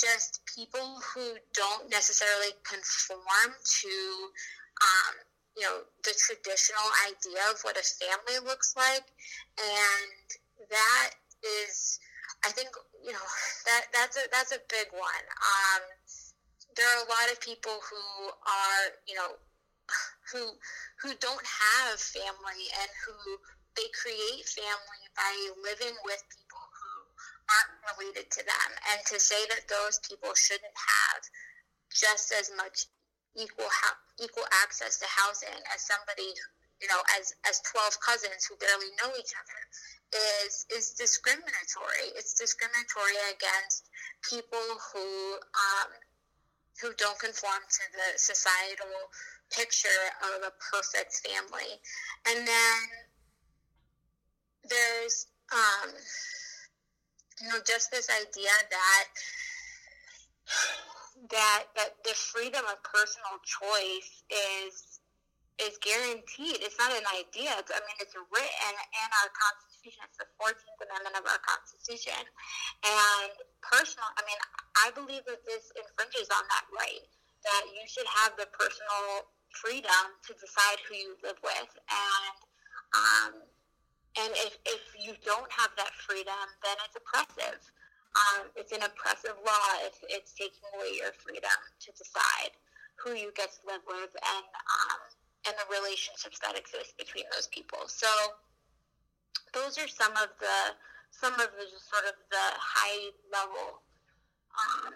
just 0.00 0.40
people 0.46 1.00
who 1.02 1.36
don't 1.54 1.90
necessarily 1.90 2.54
conform 2.62 3.50
to, 3.52 3.94
um, 4.80 5.14
you 5.56 5.62
know, 5.62 5.82
the 6.04 6.14
traditional 6.14 6.88
idea 7.10 7.42
of 7.50 7.60
what 7.62 7.76
a 7.76 7.82
family 7.82 8.38
looks 8.46 8.74
like. 8.76 9.04
And 9.58 10.26
that 10.70 11.10
is, 11.42 11.98
I 12.46 12.50
think, 12.50 12.70
you 13.04 13.12
know, 13.12 13.28
that, 13.66 13.86
that's 13.92 14.16
a, 14.16 14.24
that's 14.32 14.52
a 14.52 14.62
big 14.70 14.88
one. 14.92 15.24
Um, 15.42 15.82
there 16.78 16.86
are 16.86 17.02
a 17.02 17.10
lot 17.10 17.26
of 17.32 17.40
people 17.40 17.74
who 17.74 18.30
are, 18.30 18.82
you 19.06 19.14
know, 19.18 19.34
who 20.32 20.54
who 21.02 21.14
don't 21.18 21.46
have 21.46 21.98
family 21.98 22.66
and 22.78 22.90
who 23.06 23.16
they 23.76 23.88
create 23.94 24.46
family 24.46 25.04
by 25.14 25.32
living 25.62 25.94
with 26.04 26.22
people 26.34 26.47
related 27.96 28.30
to 28.30 28.42
them. 28.44 28.70
And 28.92 29.00
to 29.12 29.18
say 29.18 29.40
that 29.48 29.68
those 29.68 29.98
people 30.04 30.34
shouldn't 30.34 30.76
have 30.76 31.22
just 31.92 32.32
as 32.32 32.50
much 32.56 32.86
equal 33.36 33.70
equal 34.20 34.46
access 34.64 34.98
to 34.98 35.06
housing 35.08 35.62
as 35.72 35.80
somebody 35.84 36.26
you 36.82 36.88
know 36.88 37.00
as 37.20 37.32
as 37.46 37.60
12 37.70 38.00
cousins 38.00 38.44
who 38.48 38.56
barely 38.56 38.90
know 38.98 39.14
each 39.14 39.30
other 39.36 39.60
is 40.42 40.66
is 40.74 40.96
discriminatory 40.98 42.08
it's 42.16 42.34
discriminatory 42.34 43.14
against 43.30 43.86
people 44.26 44.64
who 44.90 45.38
um, 45.38 45.90
who 46.80 46.92
don't 46.94 47.18
conform 47.18 47.62
to 47.68 47.84
the 47.92 48.18
societal 48.18 49.10
picture 49.50 50.02
of 50.22 50.42
a 50.42 50.52
perfect 50.70 51.20
family. 51.26 51.80
And 52.28 52.46
then 52.46 52.80
there's, 54.68 55.26
um, 55.52 55.90
you 57.40 57.48
know, 57.48 57.60
just 57.66 57.90
this 57.90 58.08
idea 58.10 58.52
that 58.70 59.06
that 61.30 61.64
that 61.76 61.92
the 62.04 62.14
freedom 62.14 62.62
of 62.66 62.82
personal 62.82 63.38
choice 63.44 64.22
is 64.30 64.98
is 65.58 65.74
guaranteed. 65.82 66.62
It's 66.62 66.78
not 66.78 66.94
an 66.94 67.02
idea. 67.10 67.50
It's, 67.58 67.74
I 67.74 67.82
mean, 67.82 67.98
it's 67.98 68.14
written 68.14 68.74
in 68.78 69.08
our 69.18 69.30
Constitution. 69.34 70.06
It's 70.06 70.18
the 70.22 70.30
14th 70.38 70.78
Amendment 70.86 71.18
of 71.18 71.26
our 71.26 71.42
Constitution. 71.42 72.22
And 72.86 73.34
personal, 73.58 74.06
I 74.14 74.22
mean, 74.22 74.38
I 74.86 74.94
believe 74.94 75.26
that 75.26 75.42
this 75.42 75.74
infringes 75.74 76.30
on 76.30 76.46
that 76.46 76.66
right, 76.70 77.02
that 77.42 77.64
you 77.74 77.82
should 77.90 78.06
have 78.22 78.38
the 78.38 78.46
personal 78.54 79.26
freedom 79.50 80.14
to 80.30 80.32
decide 80.38 80.78
who 80.86 80.94
you 80.94 81.18
live 81.26 81.42
with. 81.42 81.70
And, 81.90 82.38
um, 82.94 83.32
and 84.24 84.30
if, 84.46 84.58
if 84.66 84.82
you 84.98 85.14
don't 85.22 85.50
have 85.52 85.70
that 85.78 85.94
freedom, 85.94 86.46
then 86.64 86.76
it's 86.82 86.96
oppressive. 86.98 87.60
Um, 88.16 88.50
it's 88.56 88.72
an 88.72 88.82
oppressive 88.82 89.36
law 89.46 89.68
if 89.86 89.94
it's 90.10 90.34
taking 90.34 90.64
away 90.74 90.98
your 90.98 91.14
freedom 91.14 91.54
to 91.86 91.88
decide 91.94 92.56
who 92.98 93.14
you 93.14 93.30
get 93.36 93.54
to 93.54 93.62
live 93.68 93.84
with 93.86 94.10
and 94.10 94.46
um, 94.48 95.00
and 95.46 95.54
the 95.54 95.68
relationships 95.70 96.42
that 96.42 96.58
exist 96.58 96.98
between 96.98 97.24
those 97.30 97.46
people. 97.54 97.86
So 97.86 98.10
those 99.54 99.78
are 99.78 99.86
some 99.86 100.12
of 100.18 100.34
the 100.42 100.58
some 101.14 101.32
of 101.38 101.48
the 101.54 101.64
just 101.70 101.86
sort 101.86 102.04
of 102.10 102.18
the 102.32 102.46
high 102.58 103.14
level 103.30 103.86
um, 104.58 104.92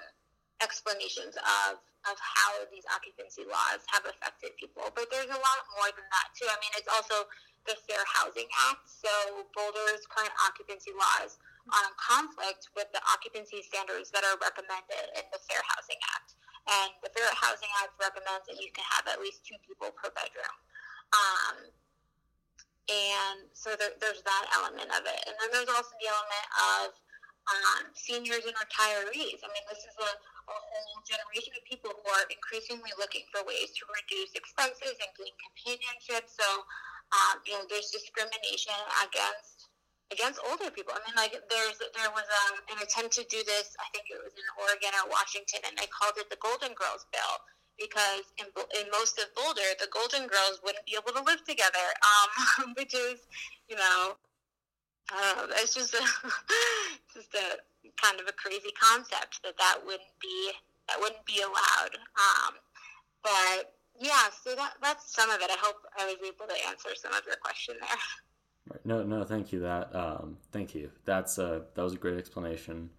explanations 0.65 1.39
of 1.39 1.79
of 2.11 2.19
how 2.19 2.59
these 2.75 2.83
occupancy 2.91 3.47
laws 3.47 3.87
have 3.95 4.03
affected 4.03 4.51
people. 4.59 4.91
But 4.99 5.07
there's 5.15 5.31
a 5.31 5.39
lot 5.39 5.59
more 5.79 5.91
than 5.95 6.07
that 6.11 6.35
too. 6.35 6.51
I 6.51 6.59
mean, 6.59 6.75
it's 6.75 6.91
also 6.91 7.31
the 7.67 7.77
Fair 7.87 8.03
Housing 8.07 8.49
Act. 8.71 8.87
So 8.87 9.11
Boulder's 9.55 10.05
current 10.11 10.35
occupancy 10.43 10.91
laws 10.95 11.39
are 11.71 11.85
in 11.87 11.95
conflict 11.95 12.75
with 12.75 12.91
the 12.91 13.03
occupancy 13.07 13.63
standards 13.63 14.11
that 14.11 14.27
are 14.27 14.39
recommended 14.43 15.15
in 15.15 15.25
the 15.31 15.41
Fair 15.47 15.63
Housing 15.75 16.01
Act. 16.15 16.35
And 16.67 16.91
the 17.03 17.11
Fair 17.11 17.27
Housing 17.39 17.71
Act 17.83 17.95
recommends 17.99 18.47
that 18.47 18.59
you 18.59 18.71
can 18.75 18.87
have 18.95 19.07
at 19.11 19.19
least 19.23 19.47
two 19.47 19.59
people 19.67 19.91
per 19.95 20.11
bedroom. 20.15 20.57
Um, 21.15 21.57
and 22.91 23.47
so 23.55 23.79
there, 23.79 23.95
there's 24.03 24.23
that 24.27 24.45
element 24.59 24.91
of 24.91 25.03
it. 25.07 25.21
And 25.27 25.35
then 25.39 25.49
there's 25.55 25.71
also 25.71 25.95
the 26.03 26.11
element 26.11 26.49
of 26.59 26.87
um, 27.51 27.91
seniors 27.95 28.47
and 28.47 28.55
retirees. 28.55 29.43
I 29.43 29.49
mean, 29.51 29.67
this 29.71 29.83
is 29.83 29.97
a, 29.99 30.11
a 30.11 30.55
whole 30.55 31.03
generation 31.03 31.55
of 31.59 31.63
people 31.67 31.91
who 31.95 32.07
are 32.11 32.27
increasingly 32.31 32.91
looking 32.99 33.27
for 33.35 33.43
ways 33.47 33.75
to 33.75 33.83
reduce 33.87 34.35
expenses 34.35 34.99
and 34.99 35.11
gain 35.19 35.35
companionship. 35.43 36.31
So, 36.31 36.47
um, 37.13 37.45
you 37.45 37.53
know, 37.55 37.65
there's 37.69 37.93
discrimination 37.93 38.77
against 39.05 39.69
against 40.13 40.41
older 40.45 40.69
people. 40.69 40.93
I 40.93 41.01
mean, 41.09 41.17
like 41.17 41.33
there's 41.49 41.79
there 41.97 42.13
was 42.13 42.29
um, 42.49 42.61
an 42.73 42.79
attempt 42.85 43.17
to 43.21 43.25
do 43.29 43.41
this. 43.45 43.73
I 43.81 43.89
think 43.93 44.09
it 44.13 44.21
was 44.21 44.33
in 44.37 44.47
Oregon 44.61 44.93
or 45.01 45.09
Washington, 45.09 45.65
and 45.69 45.77
they 45.77 45.89
called 45.89 46.17
it 46.21 46.29
the 46.29 46.41
Golden 46.41 46.77
Girls 46.77 47.09
Bill 47.13 47.37
because 47.81 48.29
in, 48.37 48.47
in 48.79 48.87
most 48.93 49.19
of 49.19 49.33
Boulder, 49.35 49.65
the 49.81 49.89
Golden 49.89 50.29
Girls 50.29 50.61
wouldn't 50.63 50.85
be 50.85 50.97
able 50.97 51.17
to 51.17 51.25
live 51.25 51.41
together, 51.49 51.87
um, 52.05 52.75
which 52.79 52.95
is, 52.95 53.25
you 53.69 53.77
know, 53.77 54.17
uh, 55.11 55.49
it's 55.61 55.75
just 55.75 55.95
a 55.95 56.05
just 57.17 57.33
a 57.35 57.61
kind 58.01 58.21
of 58.21 58.29
a 58.29 58.37
crazy 58.37 58.71
concept 58.77 59.41
that 59.45 59.57
that 59.59 59.81
wouldn't 59.85 60.17
be 60.21 60.53
that 60.89 61.01
wouldn't 61.01 61.25
be 61.25 61.41
allowed. 61.41 61.97
Um, 62.17 62.53
but 63.23 63.75
yeah, 64.01 64.29
so 64.45 64.55
that 64.55 64.73
that's 64.83 65.15
some 65.15 65.31
of 65.31 65.41
it. 65.41 65.51
I 65.51 65.57
hope 65.59 65.77
I 65.99 66.07
was 66.07 66.17
able 66.21 66.47
to 66.47 66.69
answer 66.69 66.91
some 66.95 67.13
of 67.13 67.23
your 67.27 67.37
question 67.43 67.77
there. 67.81 67.91
Right. 68.71 68.87
No, 68.87 69.03
no, 69.03 69.25
thank 69.25 69.53
you. 69.53 69.61
That, 69.61 69.95
um, 69.95 70.37
thank 70.53 70.75
you. 70.75 70.91
That's 71.05 71.39
a 71.39 71.65
that 71.75 71.83
was 71.83 71.95
a 71.95 71.97
great 71.97 72.19
explanation, 72.19 72.91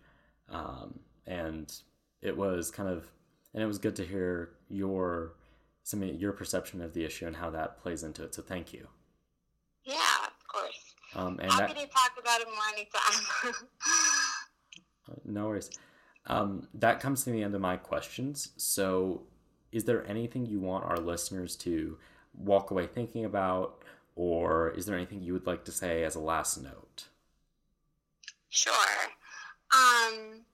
um, 0.50 1.00
and 1.26 1.74
it 2.22 2.36
was 2.36 2.70
kind 2.70 2.90
of, 2.90 3.06
and 3.54 3.64
it 3.64 3.66
was 3.66 3.78
good 3.78 3.96
to 3.98 4.06
hear 4.06 4.52
your 4.70 5.36
some 5.84 6.04
your 6.04 6.32
perception 6.32 6.82
of 6.82 6.94
the 6.94 7.04
issue 7.06 7.28
and 7.28 7.36
how 7.36 7.50
that 7.52 7.82
plays 7.82 8.04
into 8.04 8.24
it. 8.24 8.34
So 8.34 8.42
thank 8.42 8.74
you. 8.74 8.88
Yeah, 9.84 9.96
of 10.26 10.48
course. 10.48 10.96
Um, 11.16 11.40
and 11.40 11.52
Happy 11.52 11.74
that, 11.74 11.82
to 11.82 11.88
talk 11.88 12.12
about 12.20 12.42
it 12.42 12.48
more 12.48 12.58
anytime. 12.74 13.54
no 15.26 15.48
worries. 15.48 15.70
Um, 16.26 16.68
that 16.76 17.00
comes 17.00 17.24
to 17.26 17.32
the 17.32 17.44
end 17.44 17.54
of 17.54 17.62
my 17.62 17.76
questions. 17.78 18.52
So, 18.58 19.24
is 19.74 19.86
there 19.86 20.08
anything 20.08 20.46
you 20.46 20.60
want 20.60 20.86
our 20.86 20.98
listeners 20.98 21.56
to 21.58 21.98
walk 22.38 22.72
away 22.72 22.88
thinking 22.88 23.26
about 23.26 23.82
or 24.16 24.70
is 24.70 24.86
there 24.86 24.96
anything 24.96 25.22
you 25.22 25.34
would 25.34 25.48
like 25.48 25.66
to 25.66 25.72
say 25.72 26.04
as 26.04 26.16
a 26.16 26.20
last 26.20 26.62
note? 26.62 27.06
Sure. 28.50 28.74
Um, 29.74 30.46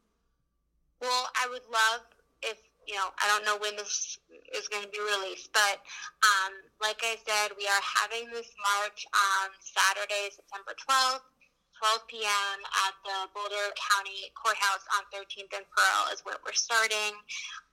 well, 1.02 1.30
I 1.36 1.48
would 1.50 1.68
love 1.70 2.08
if, 2.42 2.58
you 2.88 2.96
know, 2.96 3.10
I 3.22 3.28
don't 3.28 3.46
know 3.46 3.58
when 3.62 3.76
this 3.76 4.18
is 4.56 4.70
going 4.70 4.84
to 4.84 4.90
be 4.90 5.00
released, 5.00 5.52
but 5.52 5.84
um, 6.24 6.54
like 6.82 7.02
I 7.04 7.18
said, 7.28 7.52
we 7.58 7.68
are 7.68 7.84
having 7.84 8.30
this 8.32 8.50
march 8.80 9.06
on 9.14 9.50
Saturday, 9.60 10.32
September 10.32 10.72
12th. 10.90 11.28
12 11.80 12.12
p.m. 12.12 12.58
at 12.84 12.94
the 13.08 13.18
Boulder 13.32 13.72
County 13.80 14.28
Courthouse 14.36 14.84
on 15.00 15.08
13th 15.16 15.56
and 15.56 15.64
Pearl 15.72 16.12
is 16.12 16.20
where 16.28 16.36
we're 16.44 16.52
starting. 16.52 17.16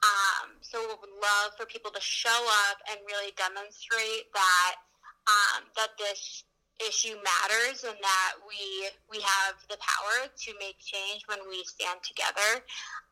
Um, 0.07 0.55
so 0.63 0.79
we 0.79 0.95
would 0.95 1.17
love 1.19 1.59
for 1.59 1.67
people 1.67 1.91
to 1.91 1.99
show 1.99 2.39
up 2.71 2.79
and 2.87 3.03
really 3.11 3.35
demonstrate 3.35 4.31
that 4.31 4.79
um, 5.27 5.67
that 5.75 5.99
this 5.99 6.47
issue 6.79 7.19
matters 7.19 7.83
and 7.83 7.99
that 7.99 8.33
we 8.47 8.87
we 9.11 9.19
have 9.19 9.59
the 9.67 9.81
power 9.83 10.31
to 10.31 10.51
make 10.63 10.79
change 10.79 11.27
when 11.27 11.43
we 11.51 11.67
stand 11.67 11.99
together. 12.07 12.63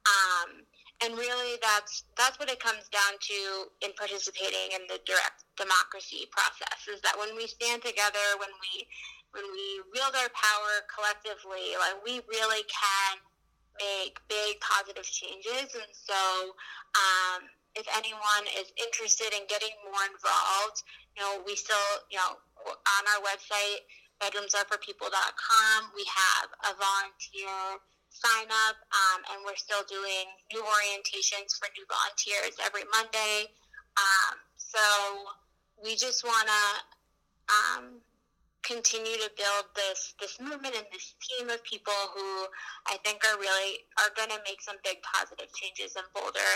Um, 0.07 0.63
and 1.03 1.19
really, 1.19 1.59
that's 1.59 2.05
that's 2.17 2.39
what 2.39 2.49
it 2.49 2.63
comes 2.63 2.87
down 2.89 3.19
to 3.19 3.39
in 3.83 3.91
participating 3.99 4.79
in 4.79 4.87
the 4.87 5.03
direct 5.03 5.43
democracy 5.59 6.31
process. 6.31 6.87
Is 6.87 7.03
that 7.03 7.19
when 7.19 7.35
we 7.35 7.51
stand 7.51 7.83
together, 7.83 8.39
when 8.39 8.53
we 8.63 8.87
when 9.35 9.45
we 9.51 9.83
wield 9.91 10.15
our 10.15 10.31
power 10.31 10.73
collectively, 10.87 11.75
like 11.77 11.99
we 12.07 12.23
really 12.31 12.63
can 12.71 13.19
make 13.79 14.19
big 14.31 14.63
positive 14.63 15.05
changes. 15.05 15.75
And 15.75 15.91
so, 15.91 16.55
um, 16.95 17.51
if 17.75 17.87
anyone 17.99 18.47
is 18.55 18.71
interested 18.79 19.35
in 19.35 19.43
getting 19.51 19.75
more 19.83 20.07
involved, 20.07 20.79
you 21.19 21.23
know, 21.27 21.43
we 21.43 21.59
still, 21.59 21.91
you 22.07 22.19
know, 22.23 22.39
on 22.71 23.03
our 23.11 23.21
website, 23.27 23.83
bedroomsareforpeople.com, 24.23 25.79
we 25.99 26.07
have 26.07 26.49
a 26.71 26.73
volunteer 26.79 27.83
sign 28.15 28.47
up, 28.47 28.79
um, 28.95 29.21
and 29.35 29.43
we're 29.43 29.59
still 29.59 29.83
doing 29.91 30.31
new 30.55 30.63
orientations 30.63 31.59
for 31.59 31.67
new 31.75 31.83
volunteers 31.91 32.55
every 32.63 32.87
Monday. 32.95 33.51
Um, 33.99 34.39
so 34.55 34.79
we 35.83 35.97
just 35.99 36.23
want 36.23 36.47
to 36.47 36.65
um, 37.51 37.85
continue 38.65 39.21
to 39.21 39.31
build 39.37 39.69
this 39.77 40.17
this 40.19 40.41
movement 40.41 40.75
and 40.75 40.89
this 40.91 41.15
team 41.21 41.53
of 41.53 41.63
people 41.63 41.95
who 42.17 42.49
I 42.89 42.97
think 43.05 43.21
are 43.23 43.39
really 43.39 43.85
are 44.01 44.11
going 44.17 44.33
to 44.33 44.41
make 44.49 44.65
some 44.65 44.81
big 44.83 45.05
positive 45.05 45.53
changes 45.53 45.95
in 45.95 46.05
Boulder 46.17 46.51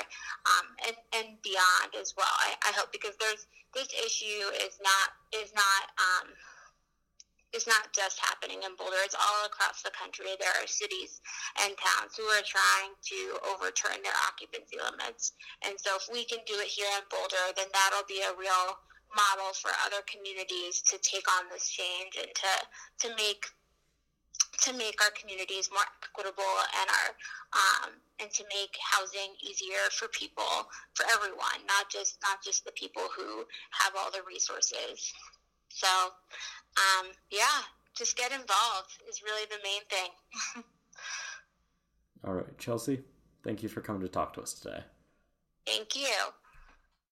um, 0.48 0.66
and 0.88 0.96
and 1.14 1.28
beyond 1.44 1.92
as 2.00 2.16
well. 2.16 2.32
I, 2.40 2.56
I, 2.64 2.72
hope 2.72 2.90
because 2.90 3.14
there's 3.20 3.46
this 3.76 3.92
issue 3.92 4.48
is 4.64 4.80
not 4.80 5.08
is 5.36 5.52
not 5.52 5.82
um, 6.00 6.32
is 7.52 7.68
not 7.68 7.92
just 7.92 8.20
happening 8.20 8.64
in 8.64 8.72
Boulder. 8.76 9.00
It's 9.04 9.16
all 9.16 9.44
across 9.44 9.84
the 9.84 9.92
country. 9.92 10.32
There 10.40 10.52
are 10.60 10.68
cities 10.68 11.20
and 11.64 11.72
towns 11.76 12.16
who 12.16 12.24
are 12.32 12.44
trying 12.44 12.92
to 12.92 13.20
overturn 13.52 14.00
their 14.04 14.16
occupancy 14.28 14.76
limits. 14.76 15.32
And 15.64 15.76
so 15.80 15.96
if 15.96 16.08
we 16.12 16.24
can 16.24 16.40
do 16.44 16.56
it 16.60 16.68
here 16.68 16.88
in 16.96 17.04
Boulder, 17.08 17.56
then 17.56 17.68
that'll 17.72 18.08
be 18.08 18.20
a 18.20 18.36
real 18.36 18.76
model 19.14 19.52
for 19.54 19.70
other 19.86 20.02
communities 20.06 20.82
to 20.82 20.98
take 20.98 21.26
on 21.38 21.48
this 21.50 21.68
change 21.68 22.16
and 22.18 22.28
to 22.34 23.08
to 23.08 23.16
make 23.16 23.46
to 24.60 24.72
make 24.72 25.00
our 25.02 25.10
communities 25.18 25.70
more 25.72 25.86
equitable 26.02 26.54
and 26.80 26.88
our 26.90 27.08
um, 27.54 27.90
and 28.20 28.30
to 28.30 28.44
make 28.50 28.76
housing 28.82 29.32
easier 29.40 29.88
for 29.92 30.08
people 30.08 30.68
for 30.94 31.06
everyone 31.14 31.62
not 31.66 31.88
just 31.90 32.18
not 32.22 32.42
just 32.42 32.64
the 32.64 32.72
people 32.72 33.06
who 33.16 33.44
have 33.70 33.92
all 33.96 34.10
the 34.10 34.22
resources. 34.26 35.12
So 35.68 35.88
um, 35.88 37.06
yeah 37.30 37.62
just 37.96 38.16
get 38.16 38.32
involved 38.32 39.02
is 39.08 39.22
really 39.22 39.46
the 39.50 39.58
main 39.64 39.82
thing. 39.90 40.64
All 42.24 42.34
right 42.34 42.58
chelsea 42.58 43.02
thank 43.44 43.62
you 43.62 43.68
for 43.68 43.80
coming 43.80 44.02
to 44.02 44.08
talk 44.08 44.32
to 44.34 44.42
us 44.42 44.54
today. 44.54 44.82
Thank 45.66 45.94
you 45.96 46.08